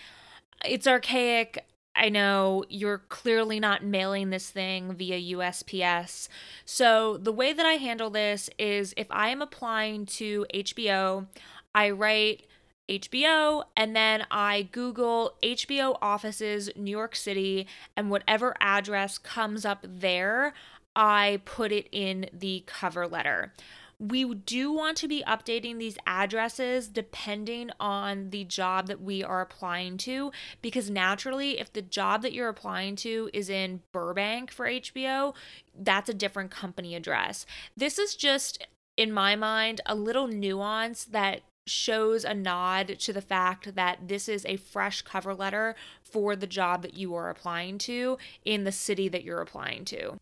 It's 0.65 0.87
archaic. 0.87 1.65
I 1.95 2.09
know 2.09 2.63
you're 2.69 2.99
clearly 3.09 3.59
not 3.59 3.83
mailing 3.83 4.29
this 4.29 4.51
thing 4.51 4.93
via 4.93 5.35
USPS. 5.35 6.29
So, 6.65 7.17
the 7.17 7.31
way 7.31 7.53
that 7.53 7.65
I 7.65 7.73
handle 7.73 8.09
this 8.09 8.49
is 8.59 8.93
if 8.97 9.07
I 9.09 9.29
am 9.29 9.41
applying 9.41 10.05
to 10.17 10.45
HBO, 10.53 11.27
I 11.73 11.89
write 11.89 12.45
HBO, 12.89 13.63
and 13.75 13.95
then 13.95 14.25
I 14.31 14.69
Google 14.71 15.33
HBO 15.43 15.97
offices, 16.01 16.69
New 16.75 16.91
York 16.91 17.15
City, 17.15 17.67
and 17.95 18.09
whatever 18.09 18.55
address 18.61 19.17
comes 19.17 19.65
up 19.65 19.85
there, 19.87 20.53
I 20.95 21.41
put 21.45 21.71
it 21.71 21.87
in 21.91 22.29
the 22.33 22.63
cover 22.65 23.07
letter. 23.07 23.53
We 23.99 24.31
do 24.31 24.71
want 24.71 24.95
to 24.97 25.07
be 25.07 25.23
updating 25.27 25.79
these 25.79 25.97
addresses 26.05 26.87
depending 26.87 27.71
on 27.79 28.29
the 28.29 28.43
job 28.43 28.85
that 28.87 29.01
we 29.01 29.23
are 29.23 29.41
applying 29.41 29.97
to, 29.99 30.31
because 30.61 30.89
naturally, 30.89 31.59
if 31.59 31.73
the 31.73 31.81
job 31.81 32.21
that 32.21 32.33
you're 32.33 32.47
applying 32.47 32.95
to 32.97 33.29
is 33.33 33.49
in 33.49 33.81
Burbank 33.91 34.51
for 34.51 34.67
HBO, 34.67 35.33
that's 35.75 36.09
a 36.09 36.13
different 36.13 36.51
company 36.51 36.93
address. 36.93 37.47
This 37.75 37.97
is 37.97 38.15
just 38.15 38.67
in 38.97 39.11
my 39.11 39.35
mind, 39.35 39.79
a 39.85 39.93
little 39.93 40.27
nuance 40.27 41.05
that 41.05 41.41
shows 41.67 42.23
a 42.23 42.33
nod 42.33 42.97
to 42.99 43.13
the 43.13 43.21
fact 43.21 43.75
that 43.75 44.07
this 44.07 44.27
is 44.27 44.45
a 44.45 44.57
fresh 44.57 45.01
cover 45.01 45.35
letter 45.35 45.75
for 46.01 46.35
the 46.35 46.47
job 46.47 46.81
that 46.81 46.95
you 46.95 47.13
are 47.15 47.29
applying 47.29 47.77
to 47.77 48.17
in 48.45 48.63
the 48.63 48.71
city 48.71 49.07
that 49.09 49.23
you're 49.23 49.41
applying 49.41 49.85
to. 49.85 50.17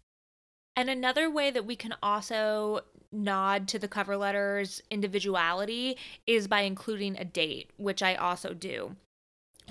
And 0.76 0.90
another 0.90 1.30
way 1.30 1.52
that 1.52 1.66
we 1.66 1.76
can 1.76 1.94
also 2.04 2.82
nod 3.12 3.68
to 3.70 3.80
the 3.80 3.88
cover 3.88 4.18
letter's 4.18 4.82
individuality 4.92 5.98
is 6.28 6.48
by 6.48 6.62
including 6.62 7.18
a 7.18 7.24
date, 7.24 7.70
which 7.78 8.04
I 8.04 8.16
also 8.16 8.54
do. 8.54 8.96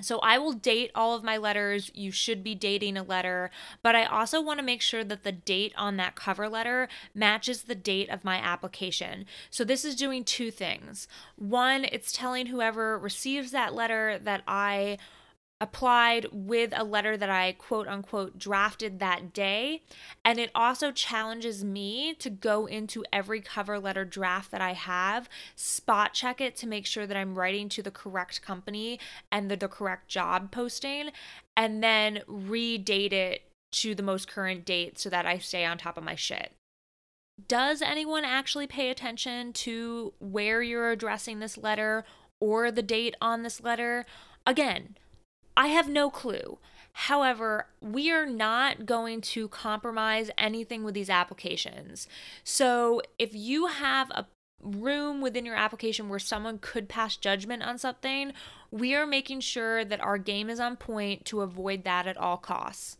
So 0.01 0.19
I 0.19 0.37
will 0.37 0.53
date 0.53 0.91
all 0.93 1.15
of 1.15 1.23
my 1.23 1.37
letters. 1.37 1.89
You 1.93 2.11
should 2.11 2.43
be 2.43 2.55
dating 2.55 2.97
a 2.97 3.03
letter, 3.03 3.51
but 3.81 3.95
I 3.95 4.05
also 4.05 4.41
want 4.41 4.59
to 4.59 4.65
make 4.65 4.81
sure 4.81 5.03
that 5.03 5.23
the 5.23 5.31
date 5.31 5.73
on 5.77 5.97
that 5.97 6.15
cover 6.15 6.49
letter 6.49 6.87
matches 7.13 7.63
the 7.63 7.75
date 7.75 8.09
of 8.09 8.25
my 8.25 8.37
application. 8.37 9.25
So 9.49 9.63
this 9.63 9.85
is 9.85 9.95
doing 9.95 10.23
two 10.23 10.51
things. 10.51 11.07
One, 11.37 11.85
it's 11.85 12.11
telling 12.11 12.47
whoever 12.47 12.97
receives 12.97 13.51
that 13.51 13.73
letter 13.73 14.19
that 14.19 14.43
I 14.47 14.97
applied 15.61 16.27
with 16.31 16.73
a 16.75 16.83
letter 16.83 17.15
that 17.15 17.29
I 17.29 17.53
quote 17.53 17.87
unquote 17.87 18.37
drafted 18.37 18.99
that 18.99 19.33
day. 19.33 19.83
And 20.23 20.37
it 20.37 20.51
also 20.53 20.91
challenges 20.91 21.63
me 21.63 22.13
to 22.15 22.29
go 22.29 22.65
into 22.65 23.05
every 23.13 23.39
cover 23.39 23.79
letter 23.79 24.03
draft 24.03 24.51
that 24.51 24.61
I 24.61 24.73
have, 24.73 25.29
spot 25.55 26.13
check 26.13 26.41
it 26.41 26.55
to 26.57 26.67
make 26.67 26.85
sure 26.85 27.07
that 27.07 27.17
I'm 27.17 27.35
writing 27.35 27.69
to 27.69 27.81
the 27.81 27.91
correct 27.91 28.41
company 28.41 28.99
and 29.31 29.49
the, 29.49 29.55
the 29.55 29.69
correct 29.69 30.09
job 30.09 30.51
posting, 30.51 31.11
and 31.55 31.81
then 31.81 32.21
redate 32.27 33.13
it 33.13 33.43
to 33.71 33.95
the 33.95 34.03
most 34.03 34.27
current 34.27 34.65
date 34.65 34.99
so 34.99 35.09
that 35.09 35.25
I 35.25 35.37
stay 35.37 35.65
on 35.65 35.77
top 35.77 35.97
of 35.97 36.03
my 36.03 36.15
shit. 36.15 36.51
Does 37.47 37.81
anyone 37.81 38.23
actually 38.23 38.67
pay 38.67 38.89
attention 38.89 39.51
to 39.53 40.13
where 40.19 40.61
you're 40.61 40.91
addressing 40.91 41.39
this 41.39 41.57
letter 41.57 42.05
or 42.39 42.71
the 42.71 42.81
date 42.81 43.15
on 43.19 43.43
this 43.43 43.61
letter? 43.61 44.05
Again, 44.45 44.95
I 45.57 45.67
have 45.67 45.89
no 45.89 46.09
clue. 46.09 46.59
However, 46.93 47.67
we 47.81 48.09
are 48.11 48.25
not 48.25 48.85
going 48.85 49.19
to 49.21 49.49
compromise 49.49 50.31
anything 50.37 50.83
with 50.83 50.93
these 50.93 51.09
applications. 51.09 52.07
So 52.43 53.01
if 53.19 53.33
you 53.33 53.67
have 53.67 54.09
a 54.11 54.27
room 54.61 55.21
within 55.21 55.45
your 55.45 55.55
application 55.55 56.09
where 56.09 56.19
someone 56.19 56.57
could 56.57 56.87
pass 56.87 57.17
judgment 57.17 57.63
on 57.63 57.77
something, 57.77 58.31
we 58.71 58.95
are 58.95 59.05
making 59.05 59.41
sure 59.41 59.83
that 59.83 60.01
our 60.01 60.17
game 60.17 60.49
is 60.49 60.59
on 60.59 60.77
point 60.77 61.25
to 61.25 61.41
avoid 61.41 61.83
that 61.83 62.07
at 62.07 62.17
all 62.17 62.37
costs. 62.37 62.97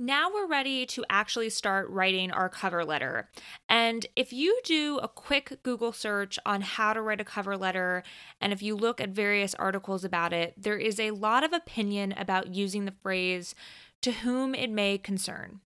Now 0.00 0.30
we're 0.32 0.46
ready 0.46 0.86
to 0.86 1.04
actually 1.10 1.50
start 1.50 1.90
writing 1.90 2.30
our 2.30 2.48
cover 2.48 2.84
letter. 2.84 3.28
And 3.68 4.06
if 4.14 4.32
you 4.32 4.60
do 4.62 4.98
a 5.02 5.08
quick 5.08 5.58
Google 5.64 5.92
search 5.92 6.38
on 6.46 6.60
how 6.60 6.92
to 6.92 7.02
write 7.02 7.20
a 7.20 7.24
cover 7.24 7.56
letter, 7.56 8.04
and 8.40 8.52
if 8.52 8.62
you 8.62 8.76
look 8.76 9.00
at 9.00 9.08
various 9.08 9.56
articles 9.56 10.04
about 10.04 10.32
it, 10.32 10.54
there 10.56 10.78
is 10.78 11.00
a 11.00 11.10
lot 11.10 11.42
of 11.42 11.52
opinion 11.52 12.14
about 12.16 12.54
using 12.54 12.84
the 12.84 12.94
phrase 13.02 13.56
to 14.02 14.12
whom 14.12 14.54
it 14.54 14.70
may 14.70 14.98
concern. 14.98 15.62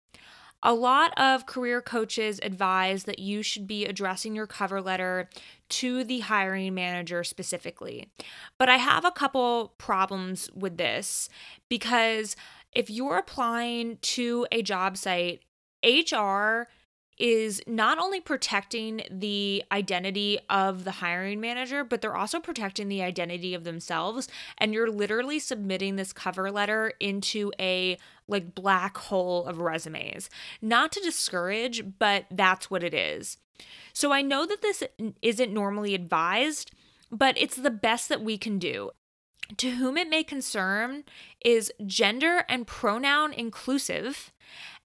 A 0.62 0.74
lot 0.74 1.18
of 1.18 1.46
career 1.46 1.82
coaches 1.82 2.42
advise 2.44 3.06
that 3.06 3.20
you 3.20 3.42
should 3.44 3.66
be 3.66 3.86
addressing 3.86 4.36
your 4.36 4.48
cover 4.48 4.82
letter 4.82 5.30
to 5.70 6.04
the 6.04 6.20
hiring 6.22 6.74
manager 6.74 7.24
specifically. 7.24 8.10
But 8.58 8.68
I 8.68 8.78
have 8.78 9.06
a 9.06 9.12
couple 9.12 9.76
problems 9.78 10.50
with 10.54 10.78
this 10.78 11.30
because 11.70 12.36
if 12.78 12.92
you're 12.92 13.18
applying 13.18 13.98
to 14.04 14.46
a 14.52 14.62
job 14.62 14.98
site, 14.98 15.42
HR 15.84 16.68
is 17.18 17.60
not 17.66 17.98
only 17.98 18.22
protecting 18.22 19.02
the 19.10 19.64
identity 19.72 20.38
of 20.48 20.84
the 20.84 20.92
hiring 20.92 21.42
manager, 21.42 21.84
but 21.84 22.02
they're 22.02 22.16
also 22.16 22.40
protecting 22.40 22.88
the 22.88 23.02
identity 23.02 23.56
of 23.56 23.64
themselves. 23.64 24.28
And 24.60 24.76
you're 24.76 24.92
literally 24.92 25.40
submitting 25.40 25.96
this 25.96 26.14
cover 26.14 26.52
letter 26.52 26.94
into 27.00 27.52
a 27.60 27.98
like 28.28 28.54
black 28.54 28.96
hole 28.96 29.48
of 29.48 29.60
resumes. 29.60 30.30
Not 30.62 30.92
to 30.92 31.00
discourage, 31.00 31.98
but 31.98 32.26
that's 32.30 32.70
what 32.70 32.84
it 32.84 32.94
is. 32.94 33.38
So 33.92 34.12
I 34.12 34.22
know 34.22 34.46
that 34.46 34.62
this 34.62 34.84
isn't 35.24 35.52
normally 35.52 35.96
advised, 35.96 36.70
but 37.12 37.36
it's 37.40 37.56
the 37.56 37.72
best 37.72 38.08
that 38.10 38.22
we 38.22 38.38
can 38.38 38.60
do 38.60 38.92
to 39.58 39.72
whom 39.72 39.98
it 39.98 40.10
may 40.10 40.24
concern 40.24 41.04
is 41.44 41.72
gender 41.86 42.44
and 42.50 42.68
pronoun 42.68 43.32
inclusive. 43.34 44.32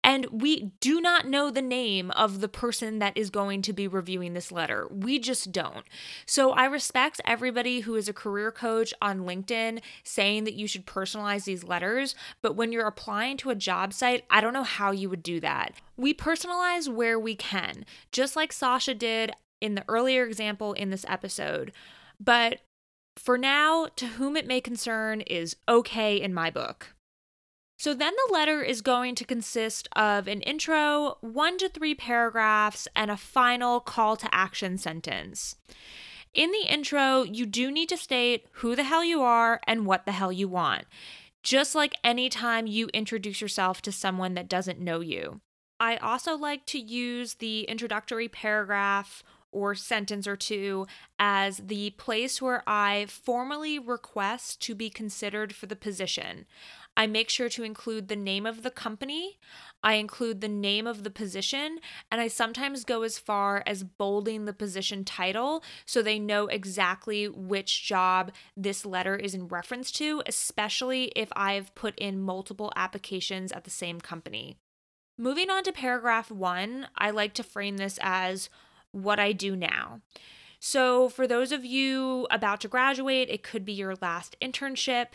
And 0.05 0.27
we 0.43 0.73
do 0.81 1.01
not 1.01 1.29
know 1.29 1.51
the 1.51 1.63
name 1.63 2.11
of 2.13 2.41
the 2.41 2.49
person 2.49 2.99
that 2.99 3.17
is 3.17 3.31
going 3.31 3.63
to 3.63 3.73
be 3.73 3.87
reviewing 3.87 4.35
this 4.35 4.51
letter. 4.51 4.89
We 4.91 5.21
just 5.21 5.53
don't. 5.53 5.85
So 6.27 6.51
I 6.51 6.65
respect 6.65 7.21
everybody 7.25 7.81
who 7.81 7.95
is 7.95 8.09
a 8.09 8.13
career 8.13 8.51
coach 8.51 8.93
on 9.01 9.21
LinkedIn 9.21 9.81
saying 10.03 10.43
that 10.45 10.55
you 10.55 10.67
should 10.67 10.87
personalize 10.87 11.45
these 11.45 11.63
letters. 11.63 12.17
But 12.43 12.57
when 12.57 12.73
you're 12.73 12.89
applying 12.89 13.37
to 13.39 13.51
a 13.51 13.55
job 13.55 13.93
site, 13.93 14.25
I 14.29 14.41
don't 14.41 14.53
know 14.53 14.65
how 14.65 14.91
you 14.91 15.09
would 15.09 15.23
do 15.23 15.39
that. 15.39 15.75
We 15.97 16.15
personalize 16.15 16.93
where 16.93 17.19
we 17.19 17.37
can, 17.37 17.85
just 18.11 18.35
like 18.35 18.53
Sasha 18.53 18.95
did 18.95 19.33
in 19.61 19.77
the 19.77 19.85
earlier 19.87 20.25
example 20.27 20.73
in 20.73 20.91
this 20.91 21.07
episode. 21.09 21.71
But 22.19 22.59
For 23.17 23.39
now, 23.39 23.89
to 23.97 24.07
whom 24.07 24.37
it 24.37 24.47
may 24.47 24.61
concern 24.61 25.21
is 25.23 25.57
okay 25.69 26.21
in 26.21 26.35
my 26.35 26.51
book. 26.51 26.95
So 27.79 27.95
then 27.95 28.13
the 28.15 28.33
letter 28.33 28.63
is 28.63 28.81
going 28.81 29.17
to 29.17 29.25
consist 29.25 29.89
of 29.97 30.29
an 30.29 30.41
intro, 30.43 31.19
one 31.21 31.59
to 31.59 31.69
three 31.69 31.97
paragraphs, 31.97 32.87
and 32.95 33.11
a 33.11 33.17
final 33.17 33.81
call 33.81 34.17
to 34.19 34.33
action 34.33 34.79
sentence. 34.79 35.57
In 36.33 36.53
the 36.53 36.67
intro, 36.67 37.25
you 37.25 37.45
do 37.45 37.71
need 37.71 37.89
to 37.89 37.97
state 37.97 38.47
who 38.53 38.77
the 38.77 38.85
hell 38.85 39.05
you 39.05 39.23
are 39.23 39.61
and 39.67 39.85
what 39.85 40.07
the 40.07 40.13
hell 40.13 40.31
you 40.31 40.49
want, 40.49 40.85
just 41.43 41.75
like 41.75 41.97
anytime 42.05 42.67
you 42.67 42.89
introduce 42.95 43.41
yourself 43.41 43.83
to 43.83 43.93
someone 43.93 44.35
that 44.35 44.49
doesn't 44.49 44.79
know 44.79 45.01
you. 45.01 45.41
I 45.81 45.97
also 45.97 46.37
like 46.37 46.65
to 46.67 46.79
use 46.79 47.35
the 47.35 47.65
introductory 47.65 48.29
paragraph 48.29 49.25
or 49.53 49.75
sentence 49.75 50.27
or 50.27 50.37
two 50.37 50.87
as 51.19 51.59
the 51.59 51.91
place 51.91 52.43
where 52.43 52.63
I 52.67 53.07
formally 53.09 53.79
request 53.79 54.61
to 54.63 54.75
be 54.75 54.91
considered 54.91 55.55
for 55.55 55.67
the 55.67 55.77
position. 55.77 56.47
I 56.97 57.07
make 57.07 57.31
sure 57.31 57.49
to 57.51 57.63
include 57.63 58.09
the 58.09 58.17
name 58.17 58.45
of 58.45 58.63
the 58.63 58.71
company, 58.71 59.39
I 59.83 59.95
include 59.95 60.41
the 60.41 60.49
name 60.49 60.87
of 60.87 61.05
the 61.05 61.11
position, 61.11 61.79
and 62.11 62.21
I 62.21 62.29
sometimes 62.29 62.85
go 62.85 63.03
as 63.03 63.19
far 63.19 63.63
as 63.67 63.83
bolding 63.83 64.45
the 64.45 64.53
position 64.53 65.05
title 65.05 65.65
so 65.87 66.03
they 66.03 66.19
know 66.19 66.49
exactly 66.49 67.29
which 67.29 67.83
job 67.85 68.31
this 68.57 68.85
letter 68.85 69.17
is 69.17 69.35
in 69.35 69.49
reference 69.49 69.91
to, 69.93 70.23
especially 70.27 71.13
if 71.17 71.31
I've 71.35 71.75
put 71.75 71.99
in 71.99 72.21
multiple 72.21 72.73
applications 72.77 73.53
at 73.53 73.65
the 73.65 73.71
same 73.71 74.01
company. 74.01 74.59
Moving 75.19 75.51
on 75.51 75.63
to 75.65 75.73
paragraph 75.73 76.31
one, 76.31 76.89
I 76.97 77.11
like 77.11 77.35
to 77.35 77.43
frame 77.43 77.79
this 77.79 77.99
as 78.03 78.51
what 78.93 79.19
I 79.19 79.33
do 79.33 79.57
now. 79.57 80.01
So, 80.65 81.09
for 81.09 81.27
those 81.27 81.51
of 81.51 81.65
you 81.65 82.29
about 82.31 82.61
to 82.61 82.69
graduate, 82.69 83.29
it 83.29 83.43
could 83.43 83.65
be 83.65 83.73
your 83.73 83.97
last 84.01 84.37
internship, 84.41 85.09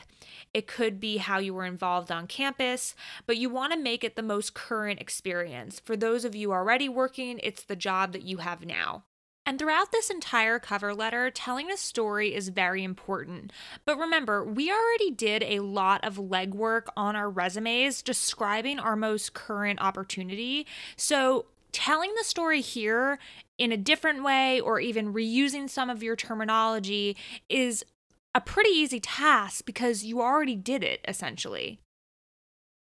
it 0.54 0.68
could 0.68 1.00
be 1.00 1.18
how 1.18 1.40
you 1.40 1.54
were 1.54 1.64
involved 1.64 2.12
on 2.12 2.28
campus, 2.28 2.96
but 3.26 3.38
you 3.38 3.50
want 3.50 3.72
to 3.72 3.80
make 3.80 4.04
it 4.04 4.18
the 4.18 4.22
most 4.22 4.54
current 4.54 5.00
experience. 5.00 5.80
For 5.80 5.96
those 5.96 6.26
of 6.26 6.36
you 6.36 6.52
already 6.52 6.90
working, 6.90 7.40
it's 7.42 7.64
the 7.64 7.78
job 7.78 8.12
that 8.12 8.24
you 8.24 8.40
have 8.40 8.66
now. 8.66 9.06
And 9.48 9.58
throughout 9.58 9.94
this 9.94 10.10
entire 10.10 10.60
cover 10.60 10.94
letter, 10.94 11.32
telling 11.32 11.72
a 11.72 11.78
story 11.78 12.36
is 12.36 12.50
very 12.50 12.84
important. 12.84 13.54
But 13.86 13.98
remember, 13.98 14.44
we 14.44 14.70
already 14.70 15.12
did 15.12 15.42
a 15.44 15.62
lot 15.62 16.04
of 16.04 16.18
legwork 16.18 16.88
on 16.98 17.16
our 17.16 17.30
resumes 17.30 18.02
describing 18.02 18.78
our 18.78 18.98
most 18.98 19.34
current 19.34 19.82
opportunity. 19.82 20.68
So 20.98 21.46
telling 21.78 22.12
the 22.18 22.24
story 22.24 22.60
here 22.60 23.20
in 23.60 23.72
a 23.72 23.78
different 23.78 24.24
way 24.24 24.60
or 24.60 24.80
even 24.80 25.14
reusing 25.14 25.70
some 25.70 25.92
of 25.92 26.02
your 26.02 26.16
terminology 26.16 27.16
is 27.50 27.86
a 28.34 28.42
pretty 28.42 28.72
easy 28.72 29.00
task 29.00 29.64
because 29.64 30.04
you 30.04 30.20
already 30.20 30.56
did 30.56 30.84
it 30.84 31.02
essentially. 31.08 31.80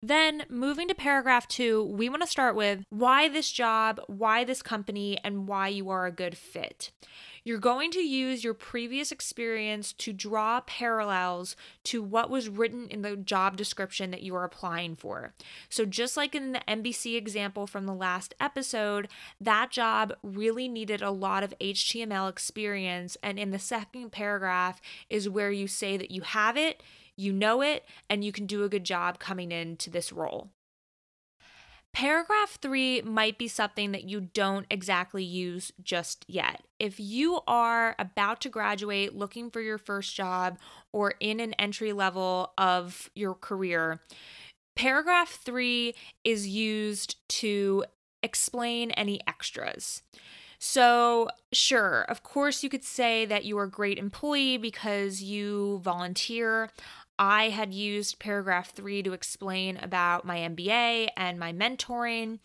Then, 0.02 0.44
moving 0.50 0.88
to 0.88 0.96
paragraph 0.96 1.46
two, 1.50 1.84
we 1.84 2.08
want 2.08 2.22
to 2.22 2.28
start 2.28 2.56
with 2.56 2.84
why 2.90 3.28
this 3.28 3.52
job, 3.52 4.00
why 4.08 4.46
this 4.46 4.62
company, 4.62 5.18
and 5.26 5.46
why 5.46 5.68
you 5.68 5.90
are 5.90 6.06
a 6.06 6.12
good 6.12 6.38
fit. 6.38 6.92
You're 7.46 7.60
going 7.60 7.92
to 7.92 8.00
use 8.00 8.44
your 8.44 8.56
previous 8.56 9.12
experience 9.12 9.94
to 9.94 10.12
draw 10.12 10.62
parallels 10.62 11.56
to 11.86 12.02
what 12.02 12.30
was 12.32 12.50
written 12.50 12.88
in 12.88 13.04
the 13.04 13.16
job 13.16 13.56
description 13.56 14.10
that 14.10 14.24
you 14.24 14.36
are 14.36 14.44
applying 14.44 14.96
for. 14.96 15.36
So, 15.70 15.86
just 15.86 16.18
like 16.18 16.34
in 16.34 16.54
the 16.54 16.62
NBC 16.68 17.16
example 17.16 17.68
from 17.68 17.86
the 17.86 17.94
last 17.94 18.34
episode, 18.40 19.08
that 19.40 19.70
job 19.70 20.14
really 20.24 20.68
needed 20.68 21.04
a 21.04 21.12
lot 21.12 21.44
of 21.44 21.54
HTML 21.62 22.28
experience. 22.30 23.16
And 23.22 23.38
in 23.38 23.52
the 23.52 23.60
second 23.60 24.12
paragraph 24.12 24.82
is 25.10 25.30
where 25.30 25.52
you 25.52 25.68
say 25.68 25.98
that 25.98 26.10
you 26.10 26.22
have 26.22 26.58
it 26.58 26.82
you 27.18 27.32
know 27.32 27.62
it, 27.62 27.86
and 28.10 28.24
you 28.24 28.32
can 28.32 28.46
do 28.46 28.64
a 28.64 28.70
good 28.70 28.84
job 28.84 29.20
coming 29.20 29.52
into 29.52 29.90
this 29.90 30.12
role. 30.12 30.50
Paragraph 31.96 32.60
three 32.62 33.02
might 33.04 33.38
be 33.38 33.48
something 33.48 33.94
that 33.94 34.04
you 34.04 34.20
don't 34.20 34.66
exactly 34.70 35.24
use 35.24 35.72
just 35.82 36.26
yet. 36.28 36.62
If 36.78 37.00
you 37.00 37.40
are 37.48 37.96
about 37.98 38.42
to 38.42 38.50
graduate, 38.50 39.16
looking 39.16 39.50
for 39.50 39.62
your 39.62 39.78
first 39.78 40.14
job, 40.14 40.58
or 40.92 41.14
in 41.22 41.40
an 41.40 41.54
entry 41.54 41.94
level 41.94 42.52
of 42.58 43.10
your 43.16 43.34
career, 43.34 44.02
paragraph 44.76 45.40
three 45.42 45.96
is 46.26 46.50
used 46.50 47.16
to 47.30 47.86
explain 48.22 48.92
any 48.92 49.22
extras. 49.26 50.02
So, 50.60 51.30
sure, 51.54 52.04
of 52.10 52.24
course, 52.24 52.62
you 52.62 52.70
could 52.70 52.84
say 52.84 53.26
that 53.26 53.46
you 53.46 53.58
are 53.58 53.66
a 53.66 53.70
great 53.70 53.98
employee 53.98 54.58
because 54.58 55.22
you 55.22 55.80
volunteer. 55.82 56.72
I 57.18 57.50
had 57.50 57.74
used 57.74 58.20
paragraph 58.20 58.72
three 58.72 59.02
to 59.04 59.14
explain 59.14 59.78
about 59.78 60.26
my 60.26 60.40
MBA 60.40 61.10
and 61.16 61.40
my 61.40 61.54
mentoring. 61.54 62.40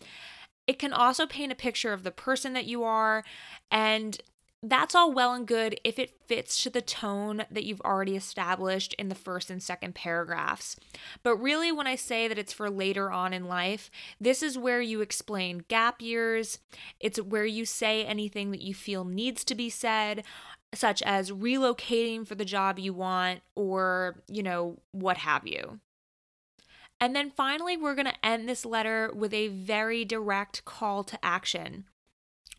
It 0.67 0.79
can 0.79 0.93
also 0.93 1.25
paint 1.27 1.51
a 1.51 1.55
picture 1.55 1.93
of 1.93 2.03
the 2.03 2.11
person 2.11 2.53
that 2.53 2.65
you 2.65 2.83
are, 2.83 3.23
and 3.69 4.17
that's 4.63 4.93
all 4.93 5.11
well 5.11 5.33
and 5.33 5.47
good 5.47 5.79
if 5.83 5.97
it 5.97 6.19
fits 6.27 6.61
to 6.61 6.69
the 6.69 6.81
tone 6.81 7.45
that 7.49 7.63
you've 7.63 7.81
already 7.81 8.15
established 8.15 8.93
in 8.93 9.09
the 9.09 9.15
first 9.15 9.49
and 9.49 9.61
second 9.61 9.95
paragraphs. 9.95 10.75
But 11.23 11.37
really, 11.37 11.71
when 11.71 11.87
I 11.87 11.95
say 11.95 12.27
that 12.27 12.37
it's 12.37 12.53
for 12.53 12.69
later 12.69 13.11
on 13.11 13.33
in 13.33 13.45
life, 13.45 13.89
this 14.19 14.43
is 14.43 14.59
where 14.59 14.81
you 14.81 15.01
explain 15.01 15.65
gap 15.67 15.99
years. 15.99 16.59
It's 16.99 17.19
where 17.19 17.45
you 17.45 17.65
say 17.65 18.05
anything 18.05 18.51
that 18.51 18.61
you 18.61 18.75
feel 18.75 19.03
needs 19.03 19.43
to 19.45 19.55
be 19.55 19.69
said 19.69 20.23
such 20.73 21.01
as 21.03 21.31
relocating 21.31 22.25
for 22.25 22.35
the 22.35 22.45
job 22.45 22.79
you 22.79 22.93
want 22.93 23.41
or, 23.55 24.23
you 24.27 24.43
know, 24.43 24.77
what 24.91 25.17
have 25.17 25.45
you. 25.45 25.79
And 26.99 27.15
then 27.15 27.31
finally, 27.31 27.75
we're 27.75 27.95
going 27.95 28.05
to 28.05 28.25
end 28.25 28.47
this 28.47 28.65
letter 28.65 29.11
with 29.13 29.33
a 29.33 29.47
very 29.47 30.05
direct 30.05 30.63
call 30.65 31.03
to 31.05 31.17
action. 31.23 31.85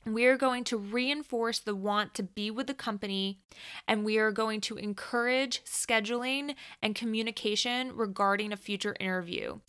We 0.05 0.27
are 0.27 0.37
going 0.37 0.64
to 0.64 0.77
reinforce 0.77 1.61
the 1.61 1.77
want 1.77 2.12
to 2.14 2.25
be 2.25 2.51
with 2.51 2.66
the 2.66 2.75
company, 2.75 3.38
and 3.87 4.05
we 4.05 4.18
are 4.18 4.33
going 4.33 4.61
to 4.62 4.77
encourage 4.77 5.62
scheduling 5.64 6.57
and 6.83 6.96
communication 6.96 7.94
regarding 7.94 8.53
a 8.53 8.57
future 8.57 8.96
interview. 8.98 9.61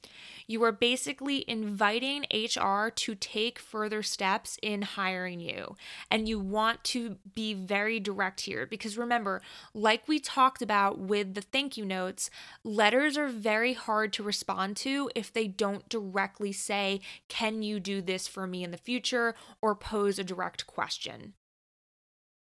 You 0.48 0.64
are 0.64 0.72
basically 0.72 1.46
inviting 1.48 2.26
HR 2.34 2.90
to 2.90 3.16
take 3.16 3.60
further 3.60 4.04
steps 4.04 4.58
in 4.62 4.82
hiring 4.82 5.40
you. 5.40 5.76
And 6.10 6.28
you 6.28 6.40
want 6.40 6.84
to 6.86 7.18
be 7.34 7.54
very 7.54 8.00
direct 8.00 8.42
here 8.42 8.66
because 8.66 8.98
remember, 8.98 9.42
like 9.74 10.08
we 10.08 10.20
talked 10.20 10.62
about 10.62 11.00
with 11.00 11.34
the 11.34 11.42
thank 11.42 11.78
you 11.78 11.86
notes, 11.86 12.30
letters 12.64 13.18
are 13.18 13.28
very 13.28 13.74
hard 13.74 14.14
to 14.14 14.24
respond 14.24 14.78
to 14.78 15.10
if 15.16 15.32
they 15.32 15.48
don't 15.48 15.88
directly 15.90 16.52
say, 16.52 17.02
Can 17.28 17.64
you 17.64 17.80
do 17.80 18.02
this 18.02 18.28
for 18.28 18.48
me 18.48 18.64
in 18.64 18.72
the 18.72 18.78
future? 18.78 19.36
or 19.62 19.76
pose 19.76 20.20
a 20.20 20.24
direct 20.24 20.68
question. 20.68 21.34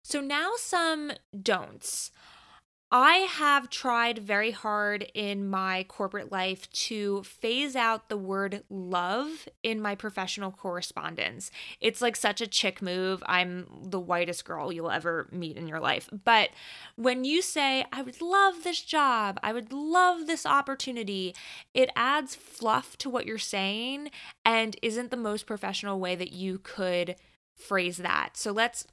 So, 0.03 0.21
now 0.21 0.51
some 0.57 1.13
don'ts. 1.41 2.11
I 2.91 3.27
have 3.29 3.69
tried 3.69 4.19
very 4.19 4.51
hard 4.51 5.09
in 5.15 5.49
my 5.49 5.85
corporate 5.87 6.31
life 6.31 6.69
to 6.71 7.23
phase 7.23 7.75
out 7.75 8.09
the 8.09 8.17
word 8.17 8.63
love 8.69 9.49
in 9.63 9.81
my 9.81 9.95
professional 9.95 10.51
correspondence. 10.51 11.49
It's 11.81 12.01
like 12.01 12.15
such 12.15 12.41
a 12.41 12.47
chick 12.47 12.81
move. 12.81 13.23
I'm 13.25 13.67
the 13.83 13.99
whitest 13.99 14.45
girl 14.45 14.71
you'll 14.71 14.91
ever 14.91 15.27
meet 15.31 15.57
in 15.57 15.67
your 15.67 15.79
life. 15.79 16.07
But 16.23 16.49
when 16.95 17.25
you 17.25 17.41
say, 17.41 17.85
I 17.91 18.03
would 18.03 18.21
love 18.21 18.63
this 18.63 18.81
job, 18.81 19.39
I 19.41 19.51
would 19.51 19.73
love 19.73 20.27
this 20.27 20.45
opportunity, 20.45 21.35
it 21.73 21.89
adds 21.95 22.35
fluff 22.35 22.97
to 22.99 23.09
what 23.09 23.25
you're 23.25 23.39
saying 23.39 24.11
and 24.45 24.77
isn't 24.83 25.09
the 25.09 25.17
most 25.17 25.47
professional 25.47 25.99
way 25.99 26.15
that 26.15 26.31
you 26.31 26.59
could 26.59 27.15
phrase 27.55 27.97
that. 27.97 28.37
So 28.37 28.51
let's 28.51 28.85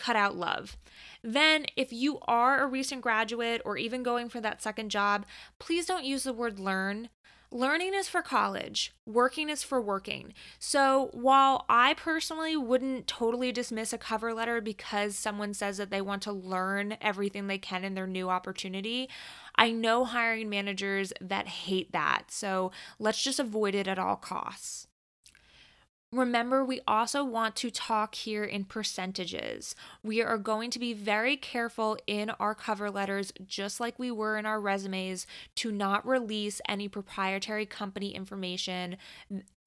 cut 0.00 0.16
out 0.16 0.36
love. 0.36 0.76
Then, 1.22 1.66
if 1.76 1.92
you 1.92 2.18
are 2.26 2.62
a 2.62 2.66
recent 2.66 3.02
graduate 3.02 3.60
or 3.64 3.76
even 3.76 4.02
going 4.02 4.28
for 4.28 4.40
that 4.40 4.62
second 4.62 4.90
job, 4.90 5.26
please 5.58 5.86
don't 5.86 6.04
use 6.04 6.24
the 6.24 6.32
word 6.32 6.58
learn. 6.58 7.10
Learning 7.52 7.94
is 7.94 8.08
for 8.08 8.22
college, 8.22 8.94
working 9.04 9.50
is 9.50 9.64
for 9.64 9.80
working. 9.80 10.34
So, 10.60 11.10
while 11.12 11.64
I 11.68 11.94
personally 11.94 12.56
wouldn't 12.56 13.08
totally 13.08 13.50
dismiss 13.50 13.92
a 13.92 13.98
cover 13.98 14.32
letter 14.32 14.60
because 14.60 15.16
someone 15.16 15.52
says 15.52 15.76
that 15.78 15.90
they 15.90 16.00
want 16.00 16.22
to 16.22 16.32
learn 16.32 16.96
everything 17.00 17.48
they 17.48 17.58
can 17.58 17.84
in 17.84 17.94
their 17.94 18.06
new 18.06 18.30
opportunity, 18.30 19.08
I 19.56 19.72
know 19.72 20.04
hiring 20.04 20.48
managers 20.48 21.12
that 21.20 21.48
hate 21.48 21.90
that. 21.90 22.26
So, 22.28 22.70
let's 23.00 23.20
just 23.20 23.40
avoid 23.40 23.74
it 23.74 23.88
at 23.88 23.98
all 23.98 24.16
costs. 24.16 24.86
Remember, 26.12 26.64
we 26.64 26.80
also 26.88 27.22
want 27.24 27.54
to 27.56 27.70
talk 27.70 28.16
here 28.16 28.42
in 28.42 28.64
percentages. 28.64 29.76
We 30.02 30.20
are 30.22 30.38
going 30.38 30.72
to 30.72 30.80
be 30.80 30.92
very 30.92 31.36
careful 31.36 31.96
in 32.08 32.30
our 32.30 32.52
cover 32.52 32.90
letters, 32.90 33.32
just 33.46 33.78
like 33.78 33.96
we 33.96 34.10
were 34.10 34.36
in 34.36 34.44
our 34.44 34.60
resumes, 34.60 35.24
to 35.56 35.70
not 35.70 36.04
release 36.04 36.60
any 36.68 36.88
proprietary 36.88 37.64
company 37.64 38.12
information 38.12 38.96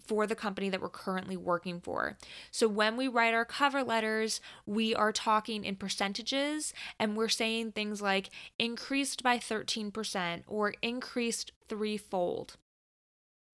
for 0.06 0.27
the 0.27 0.36
company 0.36 0.69
that 0.69 0.82
we're 0.82 0.89
currently 0.89 1.38
working 1.38 1.79
for. 1.79 2.17
So 2.51 2.67
when 2.67 2.97
we 2.97 3.08
write 3.08 3.34
our 3.34 3.45
cover 3.45 3.82
letters, 3.82 4.41
we 4.65 4.93
are 4.93 5.13
talking 5.13 5.63
in 5.63 5.77
percentages 5.77 6.73
and 6.99 7.15
we're 7.15 7.29
saying 7.29 7.71
things 7.71 8.01
like 8.01 8.29
increased 8.60 9.23
by 9.23 9.38
13% 9.38 10.43
or 10.47 10.73
increased 10.82 11.53
threefold. 11.69 12.58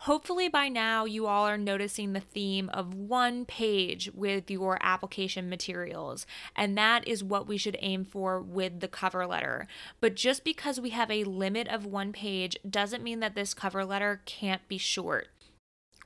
Hopefully, 0.03 0.47
by 0.47 0.69
now, 0.69 1.03
you 1.03 1.27
all 1.27 1.45
are 1.45 1.57
noticing 1.57 2.13
the 2.13 2.21
theme 2.21 2.69
of 2.69 2.93
one 2.93 3.43
page 3.43 4.09
with 4.13 4.49
your 4.49 4.77
application 4.81 5.49
materials, 5.49 6.25
and 6.55 6.77
that 6.77 7.05
is 7.05 7.21
what 7.21 7.47
we 7.47 7.57
should 7.57 7.75
aim 7.81 8.05
for 8.05 8.39
with 8.39 8.79
the 8.79 8.87
cover 8.87 9.27
letter. 9.27 9.67
But 9.99 10.15
just 10.15 10.45
because 10.45 10.79
we 10.79 10.91
have 10.91 11.11
a 11.11 11.25
limit 11.25 11.67
of 11.67 11.85
one 11.85 12.13
page 12.13 12.55
doesn't 12.67 13.03
mean 13.03 13.19
that 13.19 13.35
this 13.35 13.53
cover 13.53 13.83
letter 13.83 14.21
can't 14.25 14.65
be 14.69 14.77
short 14.77 15.27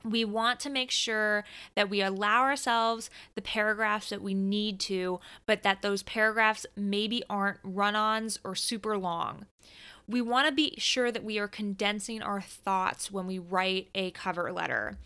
we 0.04 0.24
want 0.24 0.60
to 0.60 0.70
make 0.70 0.90
sure 0.90 1.44
that 1.74 1.88
we 1.88 2.02
allow 2.02 2.42
ourselves 2.42 3.08
the 3.34 3.42
paragraphs 3.42 4.10
that 4.10 4.22
we 4.22 4.34
need 4.34 4.78
to, 4.78 5.18
but 5.46 5.62
that 5.62 5.82
those 5.82 6.02
paragraphs 6.02 6.66
maybe 6.76 7.24
aren't 7.30 7.58
run 7.64 7.96
ons 7.96 8.38
or 8.44 8.54
super 8.54 8.98
long. 8.98 9.46
We 10.06 10.20
want 10.20 10.48
to 10.48 10.54
be 10.54 10.74
sure 10.78 11.10
that 11.10 11.24
we 11.24 11.38
are 11.38 11.48
condensing 11.48 12.22
our 12.22 12.40
thoughts 12.40 13.10
when 13.10 13.26
we 13.26 13.38
write 13.38 13.88
a 13.94 14.10
cover 14.10 14.52
letter. 14.52 14.98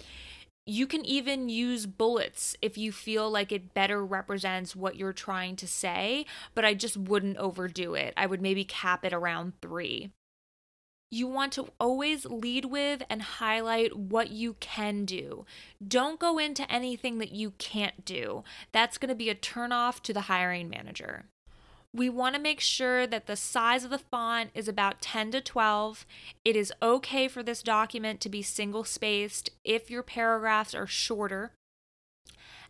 You 0.66 0.86
can 0.86 1.04
even 1.06 1.48
use 1.48 1.86
bullets 1.86 2.56
if 2.60 2.76
you 2.76 2.92
feel 2.92 3.30
like 3.30 3.52
it 3.52 3.72
better 3.72 4.04
represents 4.04 4.76
what 4.76 4.96
you're 4.96 5.14
trying 5.14 5.56
to 5.56 5.66
say, 5.66 6.26
but 6.54 6.64
I 6.64 6.74
just 6.74 6.96
wouldn't 6.96 7.38
overdo 7.38 7.94
it. 7.94 8.12
I 8.16 8.26
would 8.26 8.42
maybe 8.42 8.64
cap 8.64 9.04
it 9.04 9.14
around 9.14 9.54
three. 9.62 10.10
You 11.10 11.26
want 11.26 11.54
to 11.54 11.68
always 11.80 12.26
lead 12.26 12.66
with 12.66 13.02
and 13.08 13.22
highlight 13.22 13.96
what 13.96 14.28
you 14.28 14.56
can 14.60 15.06
do. 15.06 15.46
Don't 15.86 16.20
go 16.20 16.36
into 16.36 16.70
anything 16.70 17.16
that 17.16 17.32
you 17.32 17.52
can't 17.52 18.04
do. 18.04 18.44
That's 18.72 18.98
going 18.98 19.08
to 19.08 19.14
be 19.14 19.30
a 19.30 19.34
turnoff 19.34 20.00
to 20.00 20.12
the 20.12 20.22
hiring 20.22 20.68
manager. 20.68 21.24
We 21.94 22.10
want 22.10 22.34
to 22.34 22.40
make 22.40 22.60
sure 22.60 23.06
that 23.06 23.26
the 23.26 23.36
size 23.36 23.82
of 23.82 23.90
the 23.90 23.98
font 23.98 24.50
is 24.54 24.68
about 24.68 25.00
10 25.00 25.30
to 25.32 25.40
12. 25.40 26.04
It 26.44 26.54
is 26.54 26.72
okay 26.82 27.28
for 27.28 27.42
this 27.42 27.62
document 27.62 28.20
to 28.20 28.28
be 28.28 28.42
single 28.42 28.84
spaced 28.84 29.50
if 29.64 29.90
your 29.90 30.02
paragraphs 30.02 30.74
are 30.74 30.86
shorter. 30.86 31.52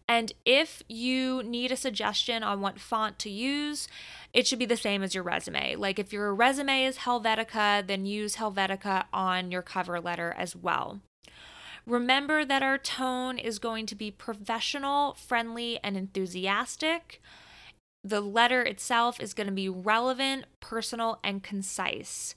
And 0.09 0.33
if 0.47 0.83
you 0.89 1.43
need 1.43 1.71
a 1.71 1.77
suggestion 1.77 2.43
on 2.43 2.63
what 2.63 2.81
font 2.81 3.19
to 3.19 3.31
use, 3.31 3.89
it 4.33 4.47
should 4.47 4.59
be 4.59 4.65
the 4.65 4.77
same 4.77 5.03
as 5.03 5.15
your 5.15 5.25
resume. 5.25 5.75
Like 5.75 5.99
if 5.99 6.13
your 6.13 6.35
resume 6.35 6.85
is 6.85 6.99
Helvetica, 6.99 7.87
then 7.87 8.07
use 8.07 8.37
Helvetica 8.37 9.05
on 9.13 9.51
your 9.51 9.63
cover 9.63 10.01
letter 10.01 10.35
as 10.39 10.57
well. 10.57 11.01
Remember 11.87 12.45
that 12.45 12.63
our 12.63 12.79
tone 12.79 13.39
is 13.39 13.59
going 13.59 13.85
to 13.87 13.95
be 13.95 14.11
professional, 14.11 15.15
friendly, 15.15 15.79
and 15.83 15.97
enthusiastic. 15.97 17.21
The 18.05 18.21
letter 18.21 18.63
itself 18.63 19.21
is 19.21 19.35
going 19.35 19.49
to 19.49 19.53
be 19.53 19.69
relevant, 19.69 20.45
personal, 20.61 21.19
and 21.25 21.43
concise. 21.43 22.35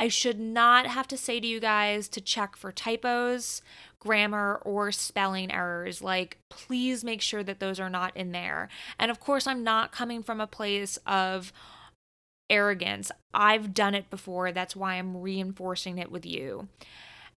I 0.00 0.08
should 0.08 0.38
not 0.38 0.86
have 0.86 1.08
to 1.08 1.16
say 1.16 1.40
to 1.40 1.46
you 1.46 1.58
guys 1.60 2.08
to 2.10 2.20
check 2.20 2.56
for 2.56 2.70
typos, 2.70 3.62
grammar, 3.98 4.60
or 4.64 4.92
spelling 4.92 5.50
errors. 5.50 6.02
Like, 6.02 6.38
please 6.50 7.02
make 7.02 7.20
sure 7.20 7.42
that 7.42 7.58
those 7.58 7.80
are 7.80 7.90
not 7.90 8.16
in 8.16 8.32
there. 8.32 8.68
And 8.98 9.10
of 9.10 9.18
course, 9.18 9.46
I'm 9.46 9.64
not 9.64 9.90
coming 9.90 10.22
from 10.22 10.40
a 10.40 10.46
place 10.46 10.98
of 11.06 11.52
arrogance. 12.48 13.10
I've 13.34 13.74
done 13.74 13.94
it 13.94 14.08
before. 14.08 14.52
That's 14.52 14.76
why 14.76 14.94
I'm 14.94 15.16
reinforcing 15.20 15.98
it 15.98 16.12
with 16.12 16.24
you. 16.24 16.68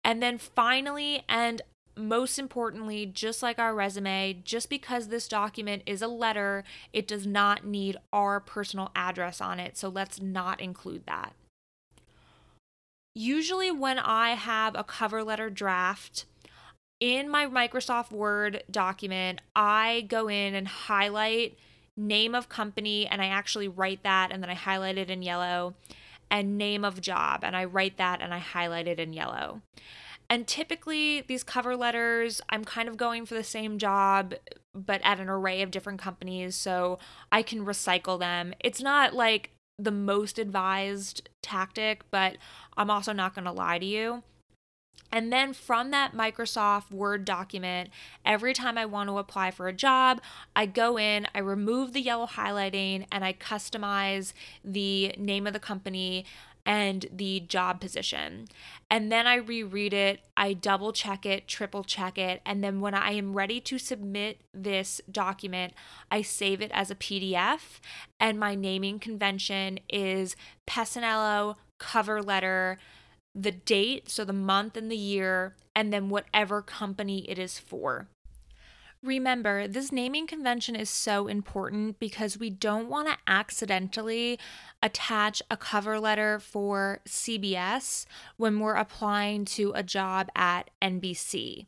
And 0.04 0.22
then 0.22 0.38
finally, 0.38 1.24
and 1.28 1.62
most 2.00 2.40
importantly, 2.40 3.06
just 3.06 3.44
like 3.44 3.60
our 3.60 3.76
resume, 3.76 4.42
just 4.44 4.70
because 4.70 5.08
this 5.08 5.28
document 5.28 5.84
is 5.86 6.02
a 6.02 6.08
letter, 6.08 6.64
it 6.94 7.08
does 7.08 7.28
not 7.28 7.66
need 7.66 7.98
our 8.12 8.40
personal 8.40 8.92
address 8.96 9.42
on 9.42 9.60
it. 9.60 9.78
So 9.78 9.90
let's 9.90 10.22
not 10.22 10.62
include 10.62 11.06
that. 11.06 11.34
Usually, 13.16 13.72
when 13.72 14.00
I 14.00 14.32
have 14.32 14.76
a 14.76 14.84
cover 14.84 15.24
letter 15.24 15.50
draft, 15.50 16.26
in 17.00 17.30
my 17.30 17.46
Microsoft 17.46 18.12
Word 18.12 18.64
document, 18.70 19.42
I 19.56 20.06
go 20.10 20.28
in 20.28 20.54
and 20.54 20.68
highlight 20.68 21.58
name 21.96 22.34
of 22.34 22.50
company 22.50 23.08
and 23.08 23.22
I 23.22 23.28
actually 23.28 23.68
write 23.68 24.04
that 24.04 24.32
and 24.32 24.42
then 24.42 24.50
I 24.50 24.54
highlight 24.54 24.98
it 24.98 25.10
in 25.10 25.22
yellow 25.22 25.76
and 26.32 26.58
name 26.58 26.86
of 26.86 27.02
job 27.02 27.44
and 27.44 27.56
I 27.56 27.66
write 27.66 27.98
that 27.98 28.22
and 28.22 28.34
I 28.34 28.40
highlight 28.40 28.88
it 28.88 29.00
in 29.00 29.14
yellow. 29.14 29.62
And 30.30 30.46
typically, 30.46 31.22
these 31.22 31.44
cover 31.44 31.76
letters, 31.76 32.40
I'm 32.50 32.64
kind 32.64 32.88
of 32.88 32.98
going 32.98 33.26
for 33.26 33.34
the 33.34 33.44
same 33.44 33.80
job, 33.80 34.36
but 34.76 35.02
at 35.04 35.20
an 35.20 35.28
array 35.28 35.64
of 35.64 35.72
different 35.72 36.00
companies, 36.00 36.56
so 36.56 37.00
I 37.32 37.42
can 37.42 37.66
recycle 37.66 38.20
them. 38.20 38.54
It's 38.60 38.82
not 38.82 39.16
like 39.16 39.50
the 39.80 39.92
most 39.92 40.38
advised 40.38 41.30
tactic, 41.42 42.04
but 42.12 42.38
I'm 42.78 42.92
also 42.92 43.12
not 43.12 43.34
going 43.34 43.46
to 43.46 43.52
lie 43.52 43.80
to 43.80 43.86
you. 43.86 44.24
And 45.12 45.34
then 45.34 45.54
from 45.54 45.90
that 45.92 46.14
Microsoft 46.16 46.92
Word 46.92 47.26
document, 47.26 47.90
every 48.24 48.54
time 48.54 48.78
I 48.78 48.86
want 48.86 49.10
to 49.10 49.18
apply 49.18 49.50
for 49.50 49.68
a 49.68 49.74
job, 49.74 50.22
I 50.56 50.68
go 50.68 51.00
in, 51.00 51.26
I 51.34 51.40
remove 51.40 51.94
the 51.94 52.02
yellow 52.02 52.28
highlighting, 52.28 53.08
and 53.12 53.26
I 53.26 53.34
customize 53.34 54.34
the 54.64 55.16
name 55.18 55.48
of 55.48 55.54
the 55.54 55.60
company 55.60 56.26
and 56.70 57.08
the 57.12 57.40
job 57.40 57.82
position. 57.82 58.48
And 58.92 59.12
then 59.12 59.26
I 59.26 59.38
reread 59.38 59.92
it, 59.92 60.22
I 60.38 60.54
double 60.54 60.94
check 60.94 61.26
it, 61.26 61.48
triple 61.48 61.84
check 61.84 62.20
it, 62.20 62.42
and 62.46 62.64
then 62.64 62.80
when 62.80 62.94
I 62.94 63.14
am 63.14 63.34
ready 63.34 63.60
to 63.62 63.80
submit 63.80 64.42
this 64.54 65.02
document, 65.12 65.74
I 66.12 66.22
save 66.22 66.62
it 66.62 66.70
as 66.72 66.92
a 66.92 66.96
PDF. 66.96 67.80
And 68.20 68.40
my 68.40 68.54
naming 68.54 69.00
convention 69.00 69.80
is 69.90 70.36
Pesanello 70.68 71.56
cover 71.80 72.22
letter, 72.22 72.78
the 73.34 73.52
date, 73.52 74.08
so 74.08 74.24
the 74.24 74.32
month 74.32 74.78
and 74.78 74.92
the 74.92 74.98
year, 74.98 75.56
and 75.76 75.92
then 75.92 76.10
whatever 76.10 76.62
company 76.62 77.28
it 77.28 77.40
is 77.40 77.58
for. 77.58 78.08
Remember, 79.02 79.68
this 79.68 79.92
naming 79.94 80.28
convention 80.28 80.76
is 80.76 80.90
so 80.90 81.28
important 81.28 82.00
because 82.00 82.38
we 82.38 82.50
don't 82.50 82.90
want 82.90 83.08
to 83.08 83.18
accidentally 83.28 84.38
attach 84.84 85.42
a 85.50 85.56
cover 85.56 86.00
letter 86.00 86.38
for 86.38 87.00
CBS 87.08 88.06
when 88.36 88.60
we're 88.60 88.76
applying 88.76 89.46
to 89.46 89.72
a 89.74 89.84
job 89.84 90.30
at 90.36 90.70
NBC. 90.82 91.68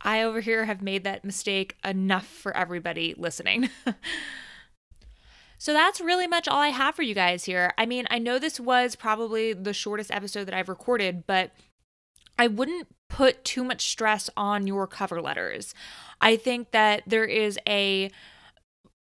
I 0.00 0.22
over 0.22 0.40
here 0.40 0.66
have 0.66 0.80
made 0.80 1.02
that 1.02 1.24
mistake 1.24 1.74
enough 1.84 2.26
for 2.26 2.56
everybody 2.56 3.14
listening. 3.18 3.70
So 5.58 5.72
that's 5.72 6.00
really 6.00 6.28
much 6.28 6.46
all 6.46 6.60
I 6.60 6.68
have 6.68 6.94
for 6.94 7.02
you 7.02 7.14
guys 7.14 7.44
here. 7.44 7.74
I 7.76 7.84
mean, 7.84 8.06
I 8.10 8.20
know 8.20 8.38
this 8.38 8.60
was 8.60 8.94
probably 8.94 9.52
the 9.52 9.74
shortest 9.74 10.12
episode 10.12 10.44
that 10.44 10.54
I've 10.54 10.68
recorded, 10.68 11.24
but 11.26 11.50
I 12.38 12.46
wouldn't 12.46 12.86
put 13.08 13.44
too 13.44 13.64
much 13.64 13.88
stress 13.88 14.30
on 14.36 14.66
your 14.66 14.86
cover 14.86 15.20
letters. 15.20 15.74
I 16.20 16.36
think 16.36 16.70
that 16.72 17.02
there 17.06 17.24
is 17.24 17.58
a 17.66 18.10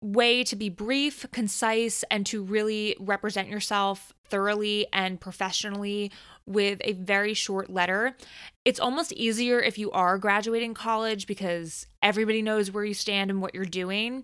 way 0.02 0.43
to 0.43 0.56
be 0.56 0.70
brief, 0.70 1.26
concise, 1.32 2.04
and 2.12 2.26
to 2.28 2.43
really 2.43 2.96
represent 3.00 3.50
yourself 3.50 4.13
thoroughly 4.30 4.88
and 4.93 5.20
professionally 5.20 6.12
with 6.46 6.80
a 6.84 6.93
very 6.93 7.34
short 7.34 7.70
letter. 7.70 8.15
It's 8.63 8.80
almost 8.80 9.12
easier 9.13 9.60
if 9.60 9.78
you 9.78 9.91
are 9.91 10.17
graduating 10.17 10.74
college 10.74 11.28
because 11.28 11.88
everybody 12.02 12.41
knows 12.41 12.72
where 12.72 12.86
you 12.86 12.93
stand 12.93 13.32
and 13.32 13.41
what 13.41 13.56
you're 13.56 13.65
doing. 13.65 14.24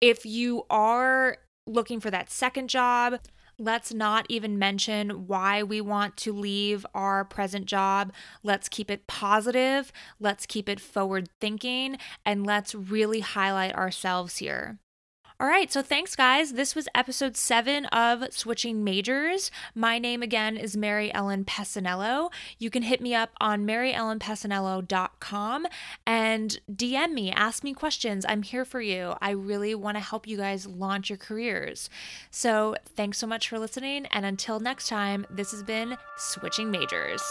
If 0.00 0.26
you 0.26 0.64
are 0.70 1.38
looking 1.66 2.00
for 2.00 2.10
that 2.10 2.30
second 2.30 2.68
job, 2.68 3.18
Let's 3.58 3.92
not 3.92 4.26
even 4.28 4.58
mention 4.58 5.26
why 5.26 5.64
we 5.64 5.80
want 5.80 6.16
to 6.18 6.32
leave 6.32 6.86
our 6.94 7.24
present 7.24 7.66
job. 7.66 8.12
Let's 8.44 8.68
keep 8.68 8.88
it 8.88 9.08
positive. 9.08 9.92
Let's 10.20 10.46
keep 10.46 10.68
it 10.68 10.78
forward 10.78 11.28
thinking. 11.40 11.98
And 12.24 12.46
let's 12.46 12.74
really 12.74 13.20
highlight 13.20 13.74
ourselves 13.74 14.36
here. 14.36 14.78
All 15.40 15.46
right, 15.46 15.70
so 15.70 15.82
thanks, 15.82 16.16
guys. 16.16 16.54
This 16.54 16.74
was 16.74 16.88
episode 16.96 17.36
seven 17.36 17.86
of 17.86 18.24
Switching 18.32 18.82
Majors. 18.82 19.52
My 19.72 20.00
name 20.00 20.20
again 20.20 20.56
is 20.56 20.76
Mary 20.76 21.14
Ellen 21.14 21.44
Pesanello. 21.44 22.32
You 22.58 22.70
can 22.70 22.82
hit 22.82 23.00
me 23.00 23.14
up 23.14 23.30
on 23.40 23.64
maryellenpesanello.com 23.64 25.66
and 26.04 26.60
DM 26.68 27.12
me, 27.12 27.30
ask 27.30 27.62
me 27.62 27.72
questions. 27.72 28.26
I'm 28.28 28.42
here 28.42 28.64
for 28.64 28.80
you. 28.80 29.14
I 29.20 29.30
really 29.30 29.76
want 29.76 29.96
to 29.96 30.02
help 30.02 30.26
you 30.26 30.36
guys 30.36 30.66
launch 30.66 31.08
your 31.08 31.18
careers. 31.18 31.88
So 32.32 32.74
thanks 32.96 33.18
so 33.18 33.28
much 33.28 33.48
for 33.48 33.60
listening. 33.60 34.06
And 34.06 34.26
until 34.26 34.58
next 34.58 34.88
time, 34.88 35.24
this 35.30 35.52
has 35.52 35.62
been 35.62 35.96
Switching 36.16 36.72
Majors. 36.72 37.22